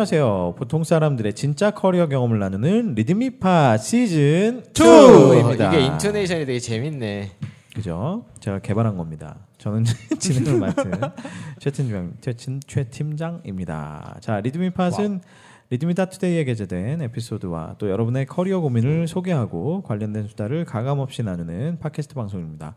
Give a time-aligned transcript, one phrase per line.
[0.00, 0.54] 안녕하세요.
[0.56, 4.82] 보통 사람들의 진짜 커리어 경험을 나누는 리드미팟 시즌 two!
[4.82, 5.68] 2입니다.
[5.68, 7.32] 이게 intonation이 되게 재밌네.
[7.74, 8.24] 그죠?
[8.40, 9.36] 제가 개발한 겁니다.
[9.58, 9.84] 저는
[10.18, 10.92] 진행을 맡은
[11.58, 14.16] 최 팀장, 최팀, 최팀장입니다.
[14.20, 15.20] 자, 리드미팟은
[15.68, 22.14] 리드미다 투데이에 게재된 에피소드와 또 여러분의 커리어 고민을 소개하고 관련된 수다를 가감 없이 나누는 팟캐스트
[22.14, 22.74] 방송입니다.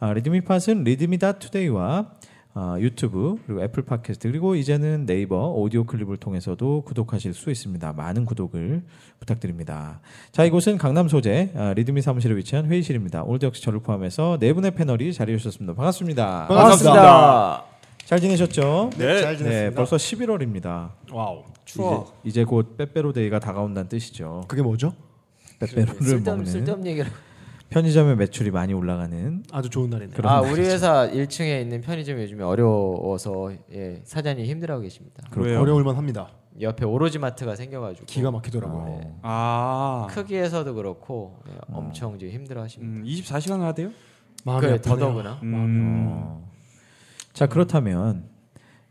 [0.00, 2.12] 아, 리드미팟은 리드미다 투데이와
[2.54, 7.92] 아, 유튜브 그리고 애플 팟캐스트 그리고 이제는 네이버 오디오 클립을 통해서도 구독하실 수 있습니다.
[7.94, 8.82] 많은 구독을
[9.20, 10.00] 부탁드립니다.
[10.32, 13.22] 자 이곳은 강남 소재 아, 리드미 사무실에 위치한 회의실입니다.
[13.22, 15.74] 오늘도 역시 저를 포함해서 네 분의 패널이 자리해 주셨습니다.
[15.74, 16.46] 반갑습니다.
[16.48, 17.64] 반갑습니다.
[18.04, 18.90] 잘 지내셨죠?
[18.98, 19.76] 네, 잘 지냈습니다.
[19.76, 20.90] 벌써 11월입니다.
[21.10, 21.44] Wow.
[21.64, 22.12] 추워.
[22.24, 24.44] 이제, 이제 곧 빼빼로데이가 다가온다는 뜻이죠.
[24.48, 24.92] 그게 뭐죠?
[25.60, 27.10] 빼빼로를 쓸데없는 먹는 쓸데없는 얘기를.
[27.72, 30.14] 편의점의 매출이 많이 올라가는 아주 좋은 날이네요.
[30.14, 30.52] 그런 아 말이죠.
[30.52, 35.22] 우리 회사 1층에 있는 편의점이 요즘에 어려워서 예, 사장님 힘들어하고 계십니다.
[35.30, 35.58] 그렇죠.
[35.60, 36.28] 어려울만 합니다.
[36.60, 38.84] 옆에 오로지 마트가 생겨가지고 기가 막히더라고요.
[38.84, 39.14] 네.
[39.22, 43.00] 아, 크기에서도 그렇고 예, 엄청 지금 힘들어하십니다.
[43.00, 43.90] 음, 24시간 하대요?
[44.44, 44.80] 마음이 그래.
[44.80, 45.38] 더더구나.
[45.42, 46.50] 음, 어.
[47.32, 48.24] 자 그렇다면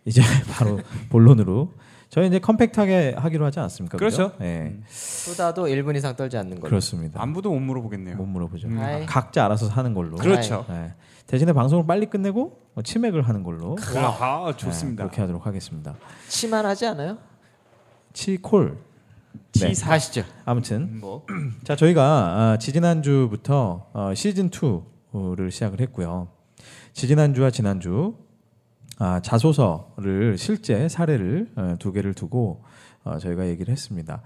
[0.06, 0.80] 이제 바로
[1.10, 1.72] 본론으로
[2.12, 3.98] 저희 이제 컴팩트하게 하기로 하지 않았습니까?
[3.98, 4.34] 그렇죠.
[4.42, 6.70] 예, 쏟아도 1분 이상 떨지 않는 걸로.
[6.70, 7.22] 그렇습니다.
[7.22, 8.18] 안부도 못 물어보겠네요.
[8.18, 8.68] 못 물어보죠.
[8.68, 9.06] 음.
[9.08, 10.18] 각자 알아서 사는 걸로.
[10.18, 10.66] 그렇죠.
[10.72, 10.94] 예.
[11.26, 15.06] 대신에 방송을 빨리 끝내고 뭐 치맥을 하는 걸로 아, 예, 좋습니다.
[15.06, 15.96] 그렇게 하도록 하겠습니다.
[16.28, 17.18] 치만 하지 않아요?
[18.12, 18.78] 치콜.
[19.62, 19.72] 네.
[19.72, 20.26] 치 가시죠.
[20.44, 21.26] 아무튼 뭐
[21.64, 26.28] 자 저희가 아, 지지난 주부터 어, 시즌 2를 시작을 했고요.
[26.92, 28.16] 지지난 주와 지난 주
[29.04, 32.64] 아, 자소서를 실제 사례를 어, 두 개를 두고
[33.04, 34.22] 어, 저희가 얘기를 했습니다.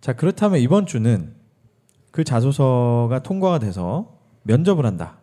[0.00, 1.32] 자 그렇다면 이번 주는
[2.10, 5.18] 그 자소서가 통과가 돼서 면접을 한다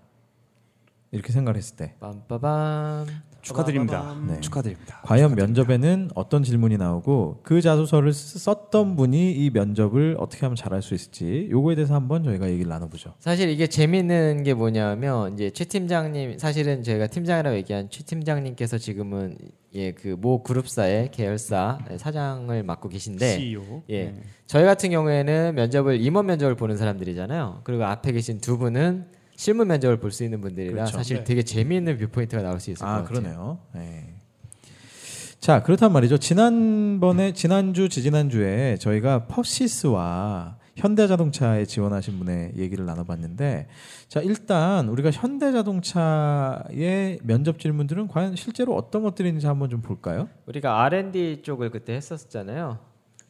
[1.12, 3.08] 이렇게 생각을 했을 때 빰빠밤.
[3.44, 4.16] 축하드립니다.
[4.26, 4.40] 네.
[4.40, 5.02] 축하드립니다.
[5.04, 10.82] 과연 면접에는 어떤 질문이 나오고 그 자소서를 쓰- 썼던 분이 이 면접을 어떻게 하면 잘할
[10.82, 13.14] 수 있을지 요거에 대해서 한번 저희가 얘기를 나눠보죠.
[13.20, 19.38] 사실 이게 재밌는 게 뭐냐면 이제 최 팀장님 사실은 저희가 팀장이라고 얘기한 최 팀장님께서 지금은
[19.76, 23.84] 예그모 그룹사의 계열사 사장을 맡고 계신데 CEO.
[23.90, 24.22] 예 네.
[24.46, 27.62] 저희 같은 경우에는 면접을 임원 면접을 보는 사람들이잖아요.
[27.64, 29.06] 그리고 앞에 계신 두 분은
[29.36, 30.98] 실무 면접을 볼 수 있는 분들이라 그렇죠.
[30.98, 31.24] 사실 네.
[31.24, 33.08] 되게 재미있는 viewpoint가 나올 수 있을 것아 같아요.
[33.08, 33.60] 그러네요.
[33.74, 34.14] 네.
[35.40, 36.18] 자 그렇단 말이죠.
[36.20, 43.68] 지난번에 지난주 지지난주에 저희가 퍼시스와 현대자동차에 지원하신 분의 얘기를 나눠봤는데
[44.08, 50.30] 자 일단 우리가 현대자동차의 면접 질문들은 과연 실제로 어떤 것들이 있는지 한번 좀 볼까요?
[50.46, 52.80] 우리가 R&D 쪽을 그때 했었잖아요.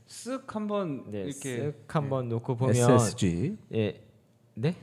[0.08, 4.02] 쓱 한번 네, 이렇게 쓱 한번 놓고 보면 SSG 예
[4.54, 4.76] 네?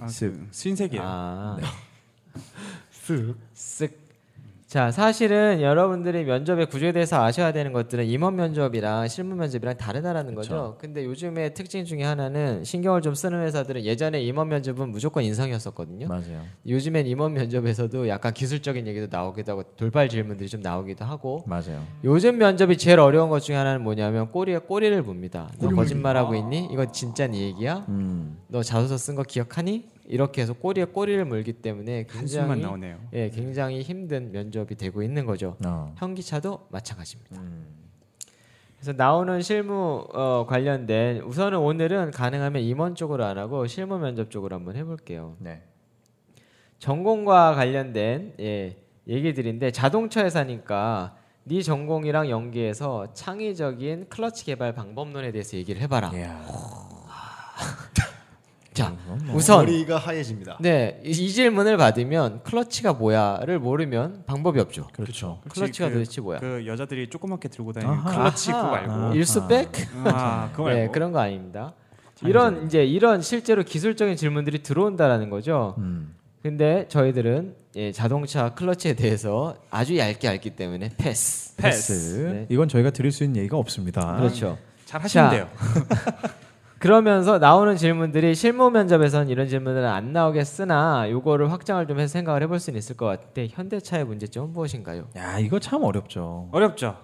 [0.00, 0.30] 아, 쓱.
[0.30, 1.02] 그 신세계요.
[1.04, 1.56] 아
[3.06, 3.34] 쓱.
[3.54, 3.92] 쓱.
[4.68, 10.76] 자, 사실은 여러분들이 면접의 구조에 대해서 아셔야 되는 것들은 임원 면접이랑 실무 면접이랑 다르다라는 거죠.
[10.78, 16.08] 근데 요즘의 특징 중에 하나는 신경을 좀 쓰는 회사들은 예전에 임원 면접은 무조건 인성이었었거든요.
[16.08, 16.42] 맞아요.
[16.66, 21.82] 요즘엔 임원 면접에서도 약간 기술적인 얘기도 나오기도 하고 돌발 질문들이 좀 나오기도 하고 맞아요.
[22.04, 25.50] 요즘 면접이 제일 어려운 것 중에 하나는 뭐냐면 꼬리에 꼬리를 묻니다.
[25.60, 26.68] 너 거짓말하고 있니?
[26.70, 27.86] 이거 진짜 네 얘기야?
[27.88, 28.36] 음.
[28.48, 29.96] 너 자소서 쓴 거 기억하니?
[30.08, 32.48] 이렇게 해서 꼬리에 꼬리를 물기 때문에 굉장히.
[33.12, 35.56] 예, 굉장히 힘든 면접이 되고 있는 거죠.
[35.64, 35.94] 어.
[35.98, 37.36] 현기차도 마찬가지입니다.
[37.36, 37.66] 음.
[38.76, 44.56] 그래서 나오는 실무 어, 관련된 우선은 오늘은 가능하면 임원 쪽으로 안 하고 실무 면접 쪽으로
[44.56, 45.36] 한번 해볼게요.
[45.40, 45.62] 네.
[46.78, 48.76] 전공과 관련된 예,
[49.06, 56.12] 얘기들인데 자동차 회사니까 네 전공이랑 연계해서 창의적인 클러치 개발 방법론에 대해서 얘기를 해봐라.
[58.78, 59.36] 자, 이건 뭐.
[59.36, 60.58] 우선 머리가 하얘집니다.
[60.60, 64.88] 네, 이, 이 질문을 받으면 클러치가 뭐야를 모르면 방법이 없죠.
[64.92, 65.40] 그렇죠.
[65.48, 66.38] 클러치가 그- 도대체 뭐야?
[66.40, 68.10] 그 여자들이 조그맣게 들고 다니는 아하.
[68.10, 68.62] 클러치 그거.
[68.62, 68.92] 말고.
[68.92, 69.12] 아.
[69.14, 69.68] 일수백?
[70.04, 70.78] 아, 그거 말고.
[70.80, 71.72] 네, 그런 거 아닙니다.
[72.24, 75.74] 이런 이제 이런 실제로 기술적인 질문들이 들어온다라는 거죠.
[75.78, 76.14] 음.
[76.42, 81.54] 근데 저희들은 예, 자동차 클러치에 대해서 아주 얇게 알기 때문에 패스.
[81.56, 81.92] 패스.
[82.32, 82.46] 네.
[82.48, 84.16] 이건 저희가 드릴 수 있는 얘기가 없습니다.
[84.16, 84.56] 그렇죠.
[84.84, 85.30] 잘 하시면 자.
[85.30, 85.48] 돼요.
[86.78, 92.60] 그러면서 나오는 질문들이 실무 면접에서는 이런 질문들은 안 나오겠으나 요거를 확장을 좀 해서 생각을 해볼
[92.60, 95.08] 수는 있을 것 같은데 현대차의 문제점은 무엇인가요?
[95.16, 96.48] 야 이거 참 어렵죠.
[96.52, 96.96] 어렵죠.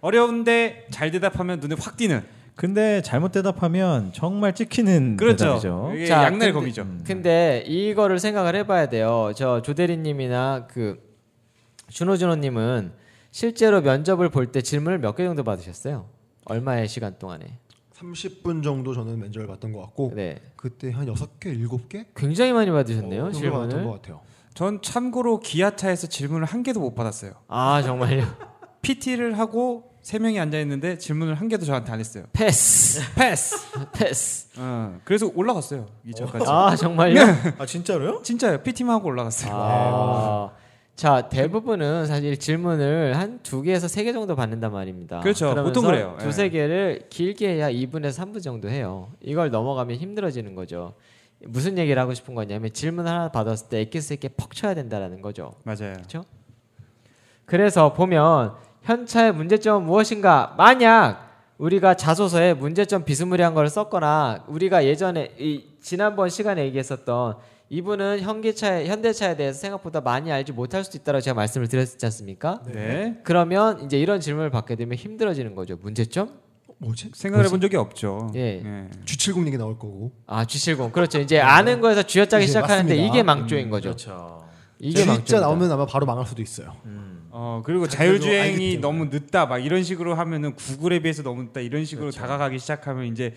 [0.00, 2.22] 어려운데 잘 대답하면 눈에 확 띄는.
[2.56, 5.44] 근데 잘못 대답하면 정말 찍히는 그렇죠.
[5.44, 5.92] 대답이죠.
[5.94, 6.86] 이게 자, 양날 근데- 검이죠.
[7.06, 9.30] 근데 이거를 생각을 해봐야 돼요.
[9.36, 10.98] 저 조대리님이나 그
[11.88, 12.92] 준호준호님은
[13.30, 16.06] 실제로 면접을 볼 때 질문을 몇 개 정도 받으셨어요?
[16.46, 17.44] 얼마의 시간 동안에?
[18.00, 23.26] 30분 정도 저는 면접을 봤던 것 같고 네, 그때 한 6개, 7개 굉장히 많이 받으셨네요
[23.26, 23.84] 어, 질문을.
[23.84, 24.20] 것 같아요.
[24.54, 27.32] 전 참고로 기아차에서 질문을 한 개도 못 받았어요.
[27.48, 28.24] 아 정말요?
[28.82, 32.24] PT를 하고 세 명이 앉아 있는데 질문을 한 개도 저한테 안 했어요.
[32.32, 33.56] 패스, 패스.
[33.92, 34.48] 패스.
[34.56, 35.86] 어, 그래서 올라갔어요.
[36.06, 36.48] 2차까지.
[36.48, 37.20] 아 정말요?
[37.58, 38.22] 아 진짜로요?
[38.22, 38.62] 진짜요.
[38.62, 39.52] PT만 하고 올라갔어요.
[39.54, 40.50] 아.
[40.98, 45.20] 자 대부분은 사실 질문을 한 두 개에서 세 개 정도 받는단 말입니다.
[45.20, 45.54] 그렇죠.
[45.54, 46.16] 보통 그래요.
[46.20, 46.24] 예.
[46.24, 49.08] 두세 개를 길게 해야 2분에서 3분 정도 해요.
[49.20, 50.94] 이걸 넘어가면 힘들어지는 거죠.
[51.46, 55.54] 무슨 얘기를 하고 싶은 거냐면 질문 하나 받았을 때 엑기스 있게 퍽 쳐야 된다라는 거죠.
[55.62, 55.92] 맞아요.
[55.92, 56.24] 그렇죠?
[57.44, 60.54] 그래서 보면 현차의 문제점은 무엇인가?
[60.58, 61.28] 만약
[61.58, 67.36] 우리가 자소서에 문제점 비스무리한 걸 썼거나 우리가 예전에 이 지난번 시간에 얘기했었던
[67.70, 72.62] 이분은 현기차에 현대차에 대해서 생각보다 많이 알지 못할 수도 있다고 제가 말씀을 드렸지 않습니까?
[72.72, 73.18] 네.
[73.24, 75.76] 그러면 이제 이런 질문을 받게 되면 힘들어지는 거죠.
[75.80, 76.30] 문제점?
[76.78, 77.10] 뭐지?
[77.12, 78.30] 생각을 해본 적이 없죠.
[78.36, 78.62] 예.
[79.04, 80.12] G70 얘기 나올 거고.
[80.26, 81.18] 아 G70 그렇죠.
[81.20, 83.02] 이제 아는 거에서 쥐어짜기 시작하는데 맞습니다.
[83.14, 83.90] 이게 망조인 거죠.
[83.90, 84.44] 그렇죠.
[84.78, 85.40] 이게 G자.
[85.40, 86.74] 나오면 아마 바로 망할 수도 있어요.
[87.30, 88.78] 어 그리고 자율주행이.
[88.78, 92.20] 너무 늦다 막 이런 식으로 하면은 구글에 비해서 너무 늦다 이런 식으로 그렇죠.
[92.20, 93.34] 다가가기 시작하면 이제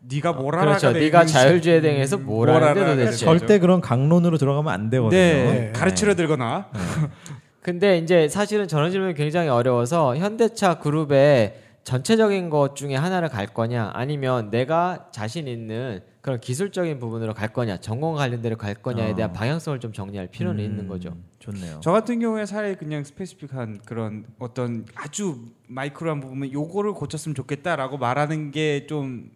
[0.00, 0.64] 네가 뭘 알아?
[0.78, 0.92] 그렇죠.
[0.92, 2.74] 네가 자율주행에 대해서 하는데 알아?
[2.74, 3.16] 도대체.
[3.24, 5.10] 절대 그런 강론으로 들어가면 안 되거든요.
[5.20, 5.72] 네, 네.
[5.72, 6.68] 가르치려 들거나
[7.62, 13.90] 근데 이제 사실은 저런 질문이 굉장히 어려워서 현대차 그룹의 전체적인 것 중에 하나를 갈 거냐
[13.94, 19.14] 아니면 내가 자신 있는 그런 기술적인 부분으로 갈 거냐 전공 관련대로 갈 거냐에 어.
[19.14, 21.16] 대한 방향성을 좀 정리할 필요는 음, 있는 거죠.
[21.38, 21.80] 좋네요.
[21.82, 28.50] 저 같은 경우에 차라리 그냥 스페시픽한 그런 어떤 아주 마이크로한 부분은 요거를 고쳤으면 좋겠다라고 말하는
[28.50, 29.30] 게 좀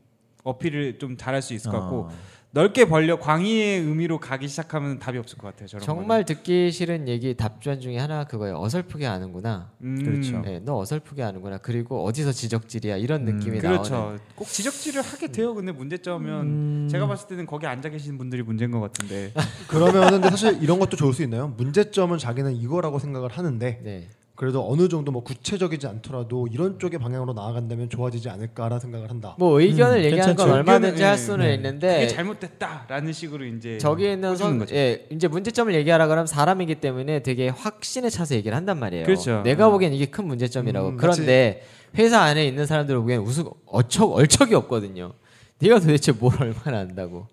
[0.45, 2.11] 어필을 좀 잘할 수 있을 것 같고 어.
[2.55, 5.69] 넓게 벌려 광의의 의미로 가기 시작하면 답이 없을 것 같아요.
[5.69, 8.61] 저런 정말 듣기 싫은 얘기 답변 중에 하나가 그거예요.
[8.61, 9.71] 어설프게 아는구나.
[9.81, 9.97] 거는.
[9.97, 10.41] 음, 그렇죠.
[10.41, 11.57] 네, 너 어설프게 아는구나.
[11.59, 13.79] 그리고 어디서 지적질이야 이런 음, 느낌이 나오는.
[13.79, 14.19] 그렇죠.
[14.35, 15.55] 꼭 지적질을 하게 돼요.
[15.55, 16.89] 근데 문제점은 음.
[16.91, 19.33] 제가 봤을 때는 거기 앉아 계시는 분들이 문제인 것 같은데.
[19.69, 21.49] 그러면은 근데 사실 이런 것도 좋을 수 있나요?
[21.57, 24.09] 문제점은 자기는 이거라고 생각을 하는데 네.
[24.43, 29.37] 그래도 어느 정도 뭐 구체적이지 않더라도 이런 쪽의 방향으로 나아간다면 좋아지지 않을까라는 생각을 한다.
[29.39, 30.53] 뭐 의견을 음, 얘기하는 건 괜찮죠.
[30.53, 31.55] 얼마든지 의견은, 할 예, 수는 네.
[31.55, 34.75] 있는데 그게 잘못됐다라는 식으로 이제 저기 있는 선, 거죠.
[34.75, 39.07] 예, 이제 문제점을 얘기하라 그러면 사람이기 때문에 되게 확신에 차서 얘기를 한단 말이에요.
[39.07, 39.43] 그렇죠.
[39.43, 39.75] 내가 음.
[39.75, 40.89] 보기엔 이게 큰 문제점이라고.
[40.89, 41.63] 음, 그런데
[41.97, 45.13] 회사 안에 있는 사람들 보기엔 우스 어척 얼척이 없거든요.
[45.61, 47.29] 네가 도대체 뭘 얼마나 안다고.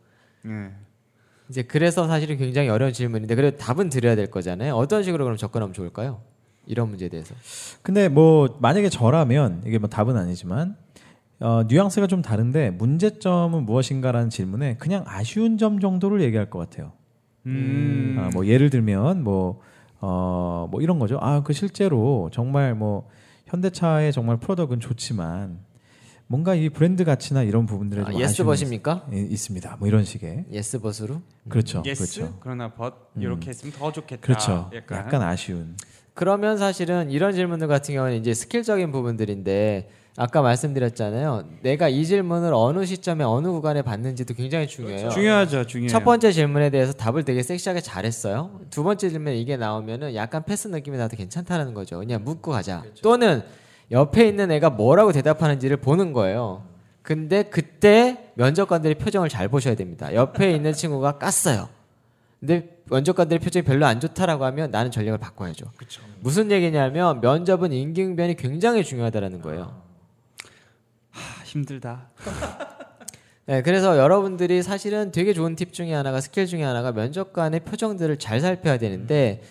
[0.46, 0.70] 예.
[1.50, 4.76] 이제 그래서 사실은 굉장히 어려운 질문인데 그래도 답은 드려야 될 거잖아요.
[4.76, 6.29] 어떤 식으로 그럼 접근하면 좋을까요?
[6.70, 7.36] 이런 문제에 대해서.
[7.82, 10.78] 근데 뭐 만약에 저라면 이게 뭐 답은 아니지만
[11.40, 16.94] 어, 뉘앙스가 좀 다른데 문제점은 무엇인가라는 질문에 그냥 아쉬운 점 정도를 얘기할 것 같아요.
[17.48, 18.16] 음.
[18.20, 19.62] 아, 뭐 예를 들면 뭐
[20.00, 21.18] 어, 뭐 이런 거죠.
[21.22, 23.10] 아, 그 실제로 정말 뭐
[23.48, 25.60] 현대차의 정말 product는 좋지만
[26.28, 29.08] 뭔가 이 브랜드 가치나 이런 부분들에 아, 좀 yes 아쉬움이 but입니까?
[29.12, 29.78] 있, 있습니다.
[29.78, 31.22] 뭐 이런 식의 Yes but으로?
[31.48, 34.22] 그렇죠, yes 그렇죠, 그러나 but 이렇게 했으면 더 좋겠다.
[34.22, 34.70] 그렇죠.
[34.76, 35.76] 약간, 약간 아쉬운.
[36.20, 41.46] 그러면 사실은 이런 질문들 같은 경우는 이제 skill적인 부분들인데 아까 말씀드렸잖아요.
[41.62, 45.08] 내가 이 질문을 어느 시점에 어느 구간에 받는지도 굉장히 중요해요.
[45.12, 45.90] 중요하죠, 중요해요.
[45.90, 48.60] 첫 번째 질문에 대해서 답을 되게 섹시하게 잘했어요.
[48.70, 52.00] 두 번째 질문에 이게 나오면은 약간 패스 느낌이 나도 괜찮다라는 거죠.
[52.00, 52.84] 그냥 묻고 가자.
[53.02, 53.42] 또는
[53.90, 56.66] 옆에 있는 애가 뭐라고 대답하는지를 보는 거예요.
[57.02, 60.14] 근데 그때 면접관들의 표정을 잘 보셔야 됩니다.
[60.14, 61.79] 옆에 있는 친구가 깠어요.
[62.40, 65.66] 근데 면접관들의 표정이 별로 안 좋다라고 하면 나는 전략을 바꿔야죠.
[66.22, 69.82] 무슨 얘기냐면 면접은 임기응변이 굉장히 중요하다라는 거예요.
[71.12, 72.12] 아, 힘들다.
[73.46, 78.40] 네, 그래서 여러분들이 사실은 되게 좋은 팁 중에 하나가 스킬 중에 하나가 면접관의 표정들을 잘
[78.40, 79.42] 살펴야 되는데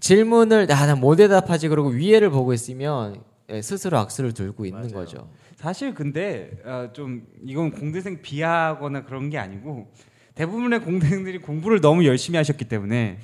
[0.00, 5.28] 질문을 아, 나못 대답하지 그러고 위에를 보고 있으면 예, 스스로 악수를 들고 있는 거죠.
[5.56, 9.92] 사실 근데 어, 좀 이건 공대생 비하거나 그런 게 아니고
[10.34, 13.18] 대부분의 공대생들이 공부를 너무 열심히 하셨기 때문에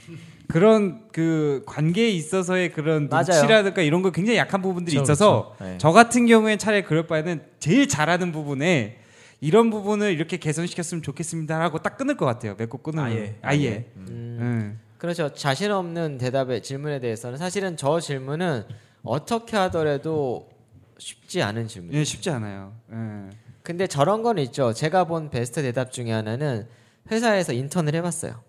[0.49, 3.25] 그런 그 관계에 있어서의 그런 맞아요.
[3.27, 5.57] 눈치라든가 이런 거 굉장히 약한 부분들이 있어서.
[5.61, 5.77] 네.
[5.79, 8.99] 저 같은 경우에 차라리 그럴 바에는 제일 잘하는 부분에
[9.41, 12.55] 이런 부분을 이렇게 개선시켰으면 좋겠습니다라고 딱 끊을 것 같아요.
[12.59, 13.69] 맺고 끊으면 아예, 아예.
[13.69, 13.87] 아예.
[13.97, 14.07] 음,
[14.41, 14.81] 음.
[14.99, 15.33] 그렇죠.
[15.33, 18.65] 자신 없는 대답에 질문에 대해서는 사실은 저 질문은
[19.03, 20.51] 어떻게 하더라도
[20.99, 21.95] 쉽지 않은 질문.
[21.95, 22.75] 예, 쉽지 않아요.
[22.93, 23.31] 예.
[23.63, 24.73] 근데 저런 건 있죠.
[24.75, 26.67] 제가 본 베스트 대답 중에 하나는
[27.11, 28.43] 회사에서 인턴을 해봤어요.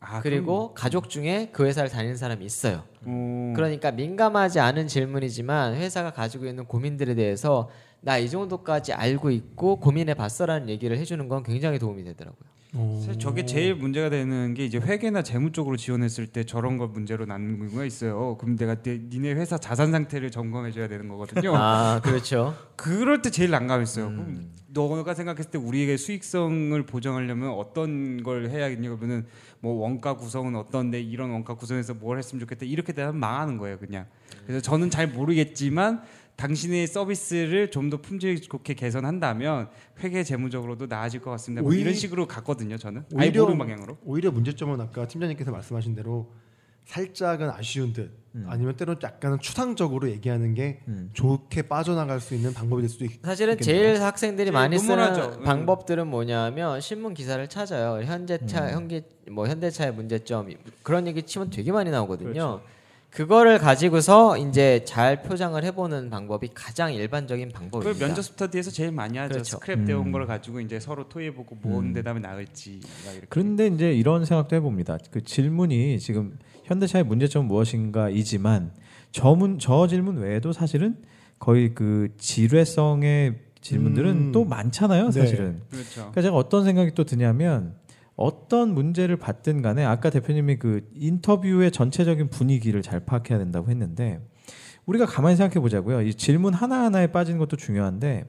[0.00, 2.84] 아, 그리고 가족 중에 그 회사를 다니는 사람이 있어요.
[3.00, 7.68] 그럼, 어, 그러니까 민감하지 않은 질문이지만 회사가 가지고 있는 고민들에 대해서
[8.00, 12.48] 나 이 정도까지 알고 있고 고민해 봤어라는 얘기를 해주는 건 굉장히 도움이 되더라고요.
[12.72, 17.24] 사실 저게 제일 문제가 되는 게 이제 회계나 재무 쪽으로 지원했을 때 저런 걸 문제로
[17.24, 18.36] 낳는 경우가 있어요.
[18.38, 21.54] 그럼 내가 내, 니네 회사 자산 상태를 점검해 줘야 되는 거거든요.
[21.56, 22.54] 아 그렇죠.
[22.76, 24.06] 그럴 때 제일 난감했어요.
[24.08, 24.52] 음.
[24.70, 29.24] 너가 생각했을 때 우리에게 수익성을 보장하려면 어떤 걸 해야겠냐 그러면은
[29.60, 34.06] 뭐 원가 구성은 어떤데 이런 원가 구성에서 뭘 했으면 좋겠다 이렇게 되면 망하는 거예요, 그냥.
[34.46, 36.02] 그래서 저는 잘 모르겠지만
[36.42, 39.68] 당신의 서비스를 좀 더 품질 좋게 개선한다면
[40.00, 41.62] 회계 재무적으로도 나아질 것 같습니다.
[41.62, 43.04] 뭐 오히려- 이런 식으로 갔거든요, 저는.
[43.12, 43.96] 오히려 방향으로.
[44.04, 46.30] 오히려 문제점은 아까 팀장님께서 말씀하신 대로
[46.84, 48.10] 살짝은 아쉬운 듯
[48.46, 51.10] 아니면 때로 약간은 추상적으로 얘기하는 게 음.
[51.12, 53.20] 좋게 빠져나갈 수 있는 방법이 될 수도 있.
[53.22, 53.84] 사실은 있겠네요.
[53.94, 55.38] 제일 학생들이 제일 많이 쓰는.
[55.38, 55.42] 음.
[55.44, 58.02] 방법들은 뭐냐면 신문 기사를 찾아요.
[58.04, 58.72] 현대차 음.
[58.74, 60.48] 현기 뭐 현대차의 문제점
[60.84, 62.32] 그런 얘기 치면 되게 많이 나오거든요.
[62.32, 62.62] 그렇죠.
[63.18, 68.06] 그거를 가지고서 이제 잘 표장을 해보는 방법이 가장 일반적인 그 방법입니다.
[68.06, 69.32] 면접 스터디에서 제일 많이 하죠.
[69.32, 69.58] 그렇죠.
[69.58, 70.06] 스크랩 되어 음.
[70.06, 72.78] 온걸 가지고 이제 서로 토의해보고 뭔 대답이 나을지.
[73.28, 74.98] 그런데 이제 이런 생각도 해봅니다.
[75.10, 78.70] 그 질문이 지금 현대차의 문제점은 무엇인가이지만
[79.10, 80.96] 저문 저 질문 외에도 사실은
[81.40, 84.32] 거의 그 지뢰성의 질문들은 음.
[84.32, 85.06] 또 많잖아요.
[85.06, 85.20] 네.
[85.20, 85.60] 사실은.
[85.70, 85.94] 그렇죠.
[85.94, 87.74] 그러니까 제가 어떤 생각이 또 드냐면
[88.18, 94.20] 어떤 문제를 받든 간에 아까 대표님이 그 인터뷰의 전체적인 분위기를 잘 파악해야 된다고 했는데
[94.86, 96.02] 우리가 가만히 생각해 보자고요.
[96.02, 98.24] 이 질문 하나하나에 빠지는 것도 중요한데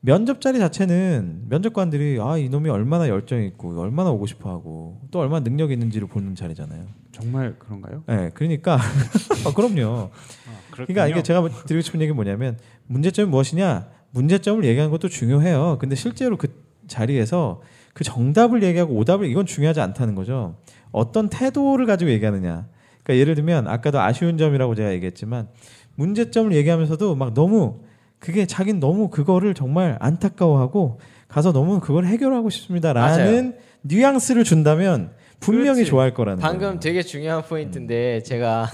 [0.00, 5.42] 면접 자리 자체는 면접관들이 아 이놈이 얼마나 열정이 있고 얼마나 오고 싶어 하고 또 얼마나
[5.42, 6.84] 능력이 있는지를 보는 자리잖아요.
[7.10, 8.04] 정말 그런가요?
[8.06, 8.74] 네, 그러니까
[9.46, 10.10] 아, 그럼요.
[10.10, 13.88] 아, 그러니까 이게 제가 드리고 싶은 얘기는 뭐냐면 문제점이 무엇이냐?
[14.10, 15.78] 문제점을 얘기하는 것도 중요해요.
[15.80, 16.48] 근데 실제로 그
[16.86, 17.62] 자리에서
[17.94, 20.56] 그 정답을 얘기하고 오답을 이건 중요하지 않다는 거죠.
[20.92, 22.66] 어떤 태도를 가지고 얘기하느냐.
[23.02, 25.48] 그러니까 예를 들면 아까도 아쉬운 점이라고 제가 얘기했지만
[25.94, 27.80] 문제점을 얘기하면서도 막 너무
[28.18, 30.98] 그게 자기는 너무 그거를 정말 안타까워하고
[31.28, 35.10] 가서 너무 그걸 해결하고 싶습니다라는 뉘앙스를 준다면
[35.40, 35.90] 분명히 그렇지.
[35.90, 36.80] 좋아할 거라는 방금 거예요.
[36.80, 38.66] 되게 중요한 포인트인데 제가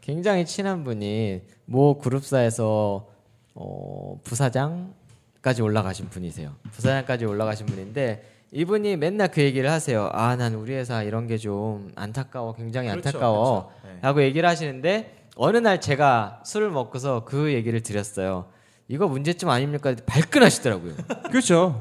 [0.00, 3.06] 굉장히 친한 분이 모 그룹사에서
[3.54, 6.52] 어, 부사장까지 올라가신 분이세요.
[6.72, 8.22] 부사장까지 올라가신 분인데
[8.58, 10.08] 이분이 맨날 그 얘기를 하세요.
[10.12, 13.72] 아, 난 우리 회사 이런 게 좀 안타까워, 굉장히 그렇죠, 안타까워.
[13.82, 13.88] 그렇죠.
[13.94, 13.98] 네.
[14.00, 18.46] 라고 얘기를 하시는데 어느 날 제가 술을 먹고서 그 얘기를 드렸어요.
[18.86, 19.94] 이거 문제점 아닙니까?
[20.06, 20.92] 발끈하시더라고요.
[21.30, 21.80] 그렇죠.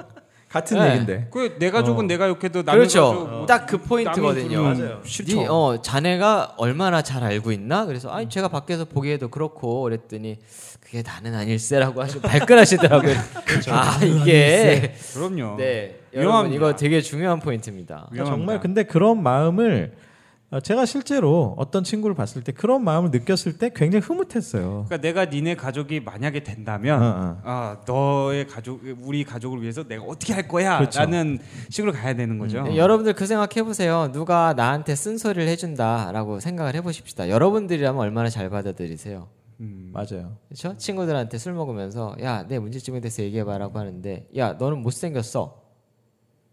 [0.50, 0.92] 같은 네.
[0.94, 1.27] 얘긴데.
[1.32, 2.08] 그 내 가족은 어.
[2.08, 3.25] 내가 욕해도 남의 그렇죠.
[3.27, 4.63] 가족 딱그 포인트거든요.
[4.63, 5.01] 맞아요.
[5.06, 5.38] 싫죠.
[5.38, 7.86] 니, 어, 자네가 얼마나 잘 알고 있나?
[7.86, 10.39] 그래서 아니 제가 밖에서 보기에도 그렇고 그랬더니
[10.94, 13.16] 그게 나는 아닐세라고 하시고 발끈하시더라고요.
[13.72, 15.58] 아 이게 그럼요.
[15.58, 16.56] 네 위험합니다.
[16.56, 18.10] 이거 되게 중요한 포인트입니다.
[18.12, 18.36] 그러니까 위험합니다.
[18.36, 19.94] 정말 근데 그런 마음을
[20.52, 24.86] 어, 제가 실제로 어떤 친구를 봤을 때 그런 마음을 느꼈을 때 굉장히 흐뭇했어요.
[24.88, 27.42] 그러니까 내가 니네 가족이 만약에 된다면 어, 어.
[27.44, 31.70] 아 너의 가족 우리 가족을 위해서 내가 어떻게 할 거야라는 그렇죠.
[31.72, 32.62] 식으로 가야 되는 거죠.
[32.62, 34.12] 네, 여러분들 그 생각 해 보세요.
[34.14, 37.30] 누가 나한테 쓴소리를 해준다라고 생각을 해보십시다.
[37.30, 39.28] 여러분들이라면 얼마나 잘 받아들이세요.
[39.63, 39.89] 음.
[39.93, 40.38] 맞아요.
[40.50, 40.75] 그렇죠?
[40.77, 45.62] 친구들한테 술 먹으면서 야 내 문제점에 대해서 얘기해봐라고 하는데 야 너는 못생겼어.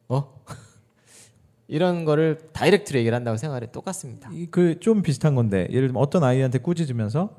[0.09, 0.45] 어?
[1.69, 4.31] 이런 거를 다이렉트로 얘기를 한다고 생각해 똑같습니다.
[4.51, 7.37] 그 좀 비슷한 건데 예를 들면 어떤 아이한테 꾸짖으면서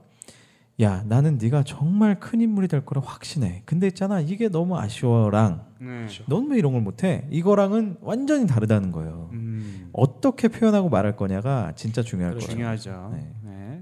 [0.81, 3.61] 야 나는 네가 정말 큰 인물이 될 거라 확신해.
[3.65, 6.07] 근데 있잖아 이게 너무 아쉬워랑 네.
[6.27, 7.27] 넌왜 이런 걸 못해?
[7.29, 9.29] 이거랑은 완전히 다르다는 거예요.
[9.33, 9.89] 음.
[9.93, 12.47] 어떻게 표현하고 말할 거냐가 진짜 중요할 거예요.
[12.49, 13.11] 중요하죠.
[13.13, 13.33] 네.
[13.43, 13.81] 네.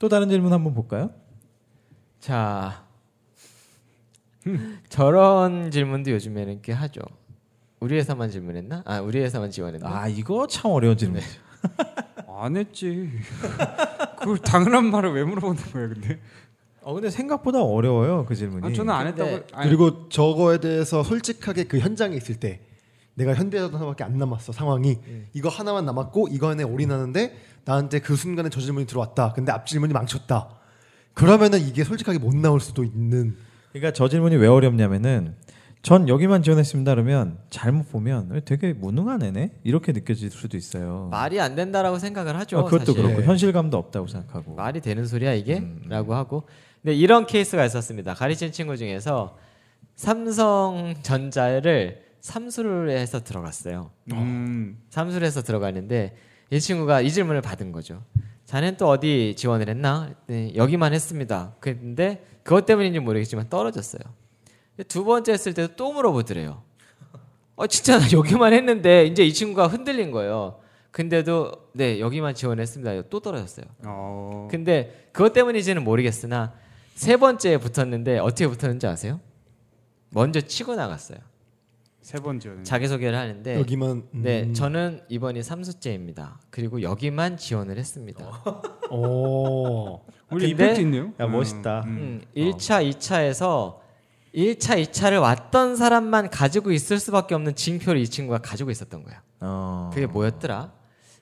[0.00, 1.10] 또 다른 질문 한번 볼까요?
[2.24, 2.82] 자
[4.88, 7.02] 저런 질문도 요즘에는 꽤 하죠.
[7.80, 8.82] 우리 회사만 질문했나?
[8.86, 9.86] 아 우리 회사만 지원했나?
[9.86, 11.28] 아 이거 참 어려운 질문이죠.
[12.26, 13.10] 안 했지.
[14.20, 16.18] 그걸 당연한 말을 왜 물어보는 거야, 근데?
[16.80, 18.68] 어 근데 생각보다 어려워요 그 질문이.
[18.68, 19.40] 아, 저는 안 했다고.
[19.52, 22.62] 아니, 그리고 저거에 대해서 솔직하게 그 현장에 있을 때
[23.12, 24.98] 내가 현대에서 하나밖에 안 남았어 상황이
[25.34, 29.34] 이거 하나만 남았고 이거 안에 올인하는데 나한테 그 순간에 저 질문이 들어왔다.
[29.34, 30.63] 근데 앞 질문이 망쳤다.
[31.14, 33.36] 그러면은 이게 솔직하게 못 나올 수도 있는
[33.72, 35.34] 그러니까 저 질문이 왜 어렵냐면은
[35.82, 41.08] 전 여기만 지원했습니다 그러면 잘못 보면 되게 무능한 애네 이렇게 느껴질 수도 있어요.
[41.10, 42.58] 말이 안 된다라고 생각을 하죠.
[42.58, 43.02] 어, 그것도 사실.
[43.02, 44.54] 그렇고 현실감도 없다고 생각하고.
[44.54, 45.58] 말이 되는 소리야 이게?
[45.58, 45.82] 음.
[45.88, 46.44] 라고 하고
[46.82, 48.14] 근데 이런 케이스가 있었습니다.
[48.14, 49.36] 가르친 친구 중에서
[49.96, 53.90] 삼성전자를 삼수를 해서 들어갔어요.
[54.12, 54.78] 음.
[54.88, 56.16] 삼수를 해서 들어가는데
[56.50, 58.02] 이 친구가 이 질문을 받은 거죠.
[58.54, 60.14] 자네는 또 어디 지원을 했나?
[60.26, 61.56] 그랬더니 여기만 했습니다.
[61.58, 64.00] 근데 그것 때문인지 모르겠지만 떨어졌어요.
[64.86, 66.62] 두 번째 했을 때도 또 물어보더래요.
[67.56, 70.60] 어 진짜 나 여기만 했는데 이제 이 친구가 흔들린 거예요.
[70.92, 73.08] 근데도 네 여기만 지원했습니다.
[73.10, 73.66] 또 떨어졌어요.
[73.86, 74.46] 어.
[74.48, 76.52] 근데 그것 때문인지는 모르겠으나
[76.94, 79.20] 세 번째에 붙었는데 어떻게 붙었는지 아세요?
[80.10, 81.18] 먼저 치고 나갔어요.
[82.04, 82.64] 세 번째는.
[82.64, 84.52] 자기 소개를 하는데 여기만 네, 음.
[84.52, 86.38] 저는 이번이 삼수째입니다.
[86.50, 88.42] 그리고 여기만 지원을 했습니다.
[88.90, 90.00] 오.
[90.30, 91.14] 우리 이펙트 있네요.
[91.18, 91.84] 야 멋있다.
[91.86, 93.78] 음, 1차, 2차에서
[94.34, 99.22] 1차, 2차를 왔던 사람만 가지고 있을 수밖에 없는 징표를 이 친구가 가지고 있었던 거야.
[99.40, 99.90] 어.
[99.94, 100.74] 그게 뭐였더라?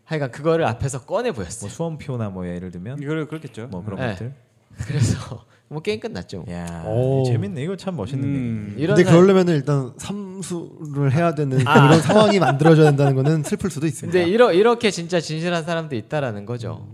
[0.02, 1.68] 하여간 그거를 앞에서 꺼내 보였어요.
[1.68, 3.68] 뭐 수험표나 뭐 예를 들면 이거를 그렇겠죠.
[3.68, 4.08] 뭐 그런 네.
[4.14, 4.34] 것들.
[4.78, 6.44] 그래서 뭐 게임 끝났죠.
[6.50, 7.22] 야, 오.
[7.26, 7.62] 재밌네.
[7.62, 8.36] 이거 참 멋있는 얘기.
[8.38, 8.74] 음.
[8.78, 13.86] 이런 근데 사- 그러려면 일단 삼수를 해야 되는 그런 상황이 만들어져야 된다는 거는 슬플 수도
[13.86, 14.16] 있습니다.
[14.18, 16.86] 근데 이러, 이렇게 진짜 진실한 사람도 있다라는 거죠.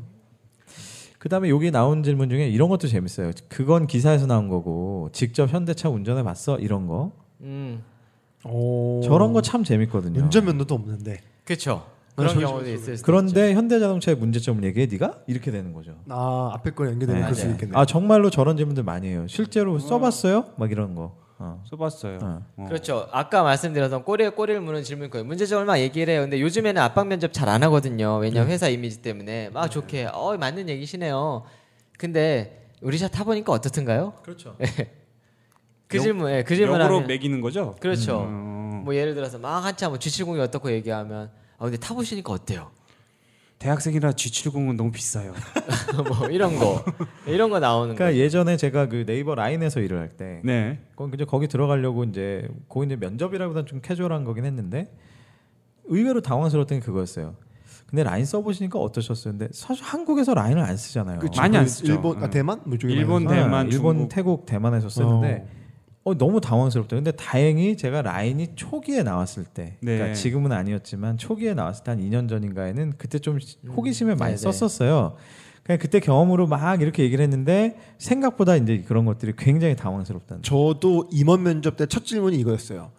[1.19, 3.33] 그다음에 여기 나온 질문 중에 이런 것도 재밌어요.
[3.49, 6.59] 그건 기사에서 나온 거고 직접 현대차 운전해 봤어?
[6.61, 7.11] 이런 거.
[7.41, 7.83] 음,
[8.45, 9.01] 오.
[9.05, 10.21] 저런 거 참 재밌거든요.
[10.23, 11.19] 운전면허도 없는데.
[11.45, 11.85] 그렇죠.
[12.25, 15.95] 아, 그런 경우도 있을 수 그런데 현대자동차의 문제점을 얘기해 네가 이렇게 되는 거죠.
[16.09, 17.27] 아 앞에 거 연계되면 네.
[17.27, 17.55] 그럴 수 맞아요.
[17.55, 17.79] 있겠네요.
[17.79, 19.27] 아 정말로 저런 질문들 많이 해요.
[19.29, 20.47] 실제로 써봤어요?
[20.57, 21.17] 막 이런 거.
[21.41, 21.63] 어.
[21.71, 22.19] 써봤어요.
[22.21, 22.43] 어.
[22.57, 22.65] 어.
[22.67, 23.09] 그렇죠.
[23.13, 25.25] 아까 말씀드렸던 꼬리에 꼬리를 무는 질문이 거예요.
[25.25, 26.23] 문제점을 막 얘기를 해요.
[26.23, 28.17] 근데 요즘에는 압박 면접 잘 안 하거든요.
[28.17, 31.45] 왜냐 면 회사 이미지 때문에 막 좋게 어 맞는 얘기시네요.
[31.97, 34.15] 근데 우리 차 타보니까 어떻든가요?
[34.25, 34.57] 그렇죠.
[35.89, 37.75] 그 역- 질문, 예, 그 질문 역으로 하면 매기는 거죠.
[37.81, 38.25] 그렇죠.
[38.27, 38.83] 어.
[38.85, 42.71] 뭐 예를 들어서 막 한참 뭐 G70이 어떻고 얘기하면 아 근데 타보시니까 어때요?
[43.59, 45.35] 대학생이라 G70은 너무 비싸요.
[46.07, 46.85] 뭐 이런 거
[47.27, 48.23] 이런 거 나오는 그러니까 거.
[48.23, 50.79] 예전에 제가 그 네이버 라인에서 일을 할 때, 네.
[50.95, 54.95] 거기 이제 거기 들어가려고 이제 거기 이제 면접이라보다는 좀 캐주얼한 거긴 했는데
[55.87, 57.35] 의외로 당황스러웠던 게 그거였어요.
[57.91, 59.33] 근데 라인 써보시니까 어떠셨어요?
[59.33, 61.19] 근데 사실 한국에서 라인을 안 쓰잖아요.
[61.19, 61.41] 그쵸.
[61.41, 61.93] 많이 안그 쓰죠.
[61.95, 62.31] 일본, 아, 응.
[62.31, 64.09] 대만, 뭐 일본, 많이 아, 대만, 일본, 중국.
[64.15, 65.58] 태국, 대만에서 쓰는데 어.
[66.17, 66.97] 너무 당황스럽다.
[66.97, 69.95] 근데 다행히 제가 라인이 초기에 나왔을 때, 네.
[69.97, 73.39] 그러니까 지금은 아니었지만 초기에 나왔을 때 한 2년 전인가에는 그때 좀
[73.77, 74.53] 호기심에 많이 네네.
[74.53, 75.17] 썼었어요.
[75.63, 80.43] 그냥 그때 경험으로 막 이렇게 얘기를 했는데 생각보다 이제 그런 것들이 굉장히 당황스럽다는.
[80.43, 82.91] 저도 임원 면접 때 첫 질문이 이거였어요.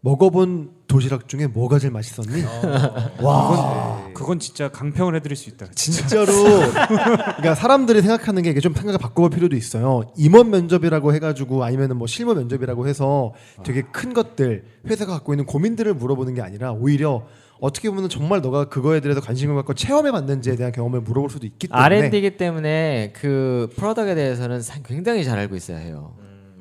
[0.00, 2.42] 먹어본 도시락 중에 뭐가 제일 맛있었니?
[3.22, 5.66] 와 그건 진짜 강평을 해드릴 수 있다.
[5.74, 10.02] 진짜 로 그러니까 사람들이 생각하는 게 이게 좀 생각을 바꿔볼 필요도 있어요.
[10.16, 13.32] 임원 면접이라고 해가지고 아니면은 뭐 실무 면접이라고 해서
[13.64, 17.26] 되게 큰 것들 회사가 갖고 있는 고민들을 물어보는 게 아니라 오히려
[17.60, 21.66] 어떻게 보면 정말 너가 그거에 대해서 관심을 갖고 체험해 봤는지에 대한 경험을 물어볼 수도 있기
[21.66, 26.14] 때문에 R&D이기 때문에 그 프로덕에 대해서는 사- 굉장히 잘 알고 있어야 해요.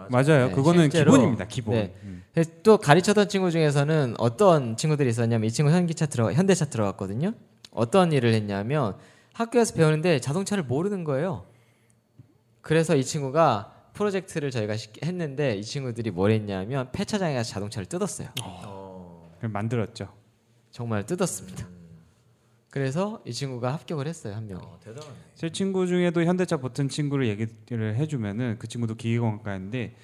[0.10, 0.48] 맞아요.
[0.48, 1.12] 네, 그거는 실제로.
[1.12, 1.46] 기본입니다.
[1.48, 1.74] 기본.
[1.76, 1.94] 네.
[2.04, 2.24] 음.
[2.64, 7.34] 또 가르쳤던 친구 중에서는 어떤 친구들이 있었냐면 이 친구 현기차 들어 현대차 들어갔거든요.
[7.72, 8.96] 어떤 일을 했냐면
[9.34, 11.46] 학교에서 배우는데 자동차를 모르는 거예요.
[12.62, 18.30] 그래서 이 친구가 프로젝트를 저희가 시- 했는데 이 친구들이 뭘 했냐면 폐차장에 가서 자동차를 뜯었어요.
[19.36, 20.08] 그걸 만들었죠.
[20.72, 21.68] 정말 뜯었습니다.
[22.70, 24.60] 그래서 이 친구가 합격을 했어요 한 명.
[25.36, 29.96] 제 친구 중에도 현대차 붙은 친구를 얘기를 해주면은 그 친구도 기계공학과인데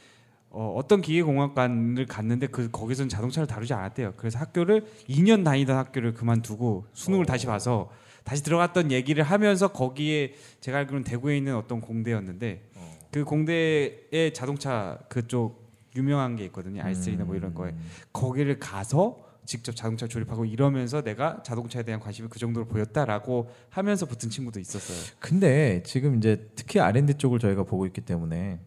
[0.54, 4.14] 어, 어떤 기계공학과를 갔는데 그 거기서는 자동차를 다루지 않았대요.
[4.18, 7.90] 그래서 학교를 2년 다니던 학교를 그만두고 수능을 다시 봐서
[8.24, 12.70] 다시 들어갔던 얘기를 하면서 거기에 제가 알기로는 대구에 있는 어떤 공대였는데
[13.12, 15.64] 그 공대에 자동차 그쪽
[15.96, 16.84] 유명한 게 있거든요.
[16.84, 17.74] R3나 뭐 이런 거에
[18.14, 24.30] 거기를 가서 직접 자동차 조립하고 이러면서 내가 자동차에 대한 관심이 그 정도로 보였다라고 하면서 붙은
[24.30, 24.98] 친구도 있었어요.
[25.20, 28.60] 근데 지금 이제 특히 R&D 쪽을 저희가 보고 있기 때문에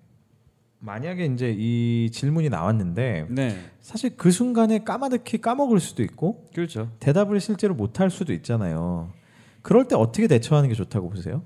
[0.79, 6.91] 만약에 이제 이 질문이 나왔는데 네, 사실 그 순간에 까마득히 까먹을 수도 있고 그렇죠.
[7.01, 9.13] 대답을 실제로 못할 수도 있잖아요.
[9.63, 11.43] 그럴 때 어떻게 대처하는 게 좋다고 보세요?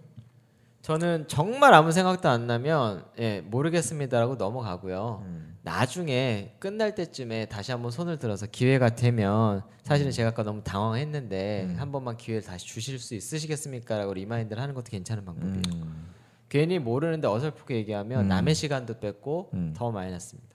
[0.82, 5.24] 저는 정말 아무 생각도 안 나면 예, 모르겠습니다라고 넘어가고요.
[5.62, 11.92] 나중에 끝날 때쯤에 다시 한번 손을 들어서 기회가 되면 사실은 제가 아까 너무 당황했는데 한
[11.92, 15.62] 번만 기회를 다시 주실 수 있으시겠습니까라고 remind를 하는 것도 괜찮은 방법이에요.
[15.74, 16.19] 음.
[16.50, 18.28] 괜히 모르는데 어설프게 얘기하면 음.
[18.28, 19.72] 남의 시간도 뺏고 음.
[19.74, 20.50] 더 마이너스입니다.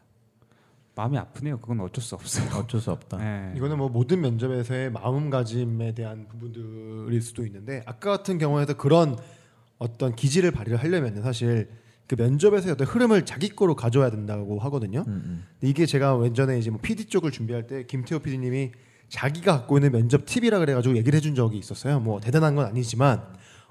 [0.93, 1.59] 마음이 아프네요.
[1.59, 2.47] 그건 어쩔 수 없어요.
[2.59, 3.17] 어쩔 수 없다.
[3.17, 3.53] 네.
[3.55, 9.17] 이거는 뭐 모든 면접에서의 마음가짐에 대한 부분들일 수도 있는데 아까 같은 경우에도 그런
[9.77, 11.69] 어떤 기질을 발휘를 하려면 사실
[12.07, 15.03] 그 면접에서의 어떤 흐름을 자기 거로 가져야 된다고 하거든요.
[15.07, 15.43] 음, 음.
[15.53, 18.71] 근데 이게 제가 왼전에 이제 뭐 PD 쪽을 준비할 때 김태호 PD님이
[19.09, 21.99] 자기가 갖고 있는 면접 팁이라 그래가지고 얘기를 해준 적이 있었어요.
[21.99, 23.23] 뭐 대단한 건 아니지만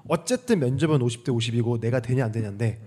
[0.07, 2.79] 어쨌든 면접은 50대 50이고 내가 되냐 안 되냐인데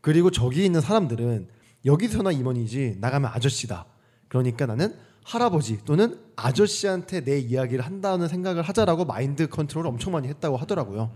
[0.00, 1.48] 그리고 저기 있는 사람들은
[1.84, 3.86] 여기서나 임원이지 나가면 아저씨다.
[4.28, 4.94] 그러니까 나는
[5.24, 11.12] 할아버지 또는 아저씨한테 내 이야기를 한다는 생각을 하자라고 마인드 컨트롤을 엄청 많이 했다고 하더라고요.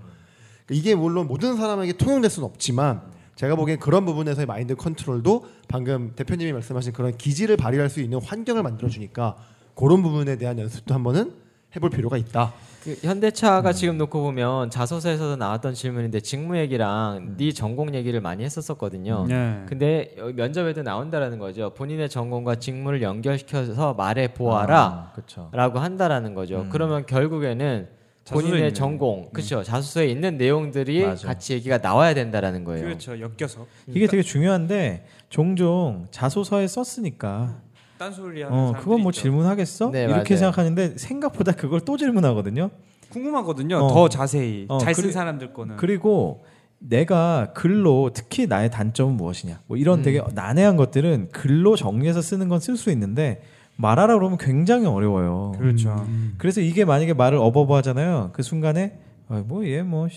[0.71, 3.03] 이게 물론 모든 사람에게 통용될 수는 없지만
[3.37, 8.63] 제가 보기엔 그런 부분에서의 마인드 컨트롤도 방금 대표님이 말씀하신 그런 기질을 발휘할 수 있는 환경을
[8.63, 9.37] 만들어 주니까
[9.75, 11.46] 그런 부분에 대한 연습도 한번은
[11.77, 12.55] 해볼 필요가 있다.
[12.83, 19.27] 그 현대차가 지금 놓고 보면 자소서에서도 나왔던 질문인데 직무 얘기랑 네 전공 얘기를 많이 했었었거든요.
[19.29, 19.65] 네.
[19.67, 21.73] 근데 면접에도 나온다라는 거죠.
[21.75, 24.81] 본인의 전공과 직무를 연결시켜서 말해 보아라.
[24.81, 25.51] 아, 그렇죠.
[25.53, 26.61] 라고 한다라는 거죠.
[26.61, 26.71] 음.
[26.71, 27.89] 그러면 결국에는
[28.31, 28.75] 본인의 있는.
[28.75, 29.63] 전공, 그렇죠.
[29.63, 31.29] 자소서에 있는 내용들이 맞아.
[31.29, 32.85] 같이 얘기가 나와야 된다라는 거예요.
[32.85, 33.19] 그렇죠.
[33.21, 37.61] 엮여서 이게 되게 중요한데 종종 자소서에 썼으니까
[37.99, 39.23] 딴소리 하는 어 그건 뭐 있죠.
[39.23, 40.39] 질문하겠어 네, 이렇게 맞아요.
[40.53, 42.71] 생각하는데 생각보다 그걸 또 질문하거든요.
[43.11, 43.77] 궁금하거든요.
[43.79, 43.89] 어.
[43.93, 46.45] 더 자세히 어, 잘쓴 그리- 사람들 거는 그리고
[46.79, 50.03] 내가 글로 특히 나의 단점은 무엇이냐 뭐 이런 음.
[50.03, 53.43] 되게 난해한 것들은 글로 정리해서 쓰는 건 쓸 수 있는데
[53.77, 55.53] 말하라 그러면 굉장히 어려워요.
[55.59, 56.07] 그렇죠.
[56.39, 58.31] 그래서 이게 만약에 말을 어버버 하잖아요.
[58.33, 60.09] 그 순간에 뭐얘뭐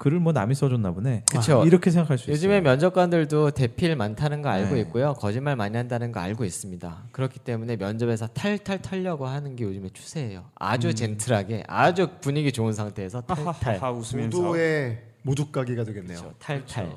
[0.00, 1.24] 글을 뭐 남이 써줬나 보네.
[1.34, 2.62] 아, 이렇게 생각할 수 요즘에 있어요.
[2.62, 4.80] 면접관들도 대필 많다는 거 알고 네.
[4.80, 5.12] 있고요.
[5.12, 7.04] 거짓말 많이 한다는 거 알고 있습니다.
[7.12, 10.46] 그렇기 때문에 면접에서 탈탈 털려고 하는 게 요즘에 추세예요.
[10.54, 10.94] 아주 음.
[10.94, 16.18] 젠틀하게, 아주 분위기 좋은 상태에서 탈탈, 다 웃으면서 고도의 모두가기가 되겠네요.
[16.18, 16.34] 그렇죠.
[16.38, 16.92] 탈탈.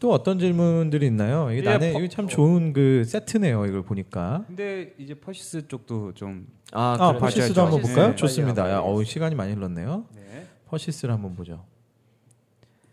[0.00, 1.52] 또 어떤 질문들이 있나요?
[1.52, 3.64] 이게 예, 나는 퍼- 이게 참 좋은 그 세트네요.
[3.64, 4.42] 이걸 보니까.
[4.48, 7.20] 근데 이제 퍼시스 쪽도 좀 아, 아, 그래.
[7.20, 7.62] 퍼시스도.
[7.62, 8.08] 한번 볼까요?
[8.08, 8.16] 네.
[8.16, 8.68] 좋습니다.
[8.72, 10.04] 야, 어우 시간이 많이 흘렀네요.
[10.16, 10.46] 네.
[10.68, 11.64] 퍼시스를 한번 보죠.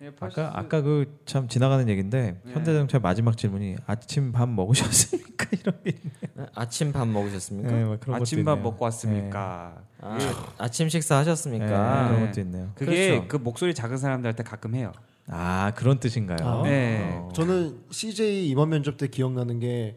[0.03, 2.53] 네, 퍼시스- 아까 아까 그 참 지나가는 얘기인데 네.
[2.53, 5.45] 현대자동차 마지막 질문이 아침 밥 먹으셨습니까?
[5.61, 6.47] 이런 게 있네요.
[6.55, 7.71] 아침 밥 먹으셨습니까?
[7.71, 8.63] 네, 뭐 그런 아침 밥 있네요.
[8.63, 9.81] 먹고 왔습니까?
[10.01, 10.17] 아,
[10.57, 11.65] 아침 식사 네, 하셨습니까?
[12.09, 12.25] 그런 네.
[12.27, 12.71] 것도 있네요.
[12.75, 13.27] 그게 그렇죠.
[13.29, 14.91] 그 목소리 작은 사람들한테 가끔 해요.
[15.27, 16.37] 아 그런 뜻인가요?
[16.41, 16.63] 아.
[16.63, 17.13] 네.
[17.15, 17.29] 어.
[17.33, 19.95] 저는 CJ 임원 면접 때 기억나는 게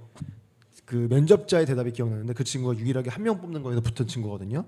[0.86, 4.66] 그 면접자의 대답이 기억나는데 그 친구가 유일하게 한 명 뽑는 거에서 붙은 친구거든요.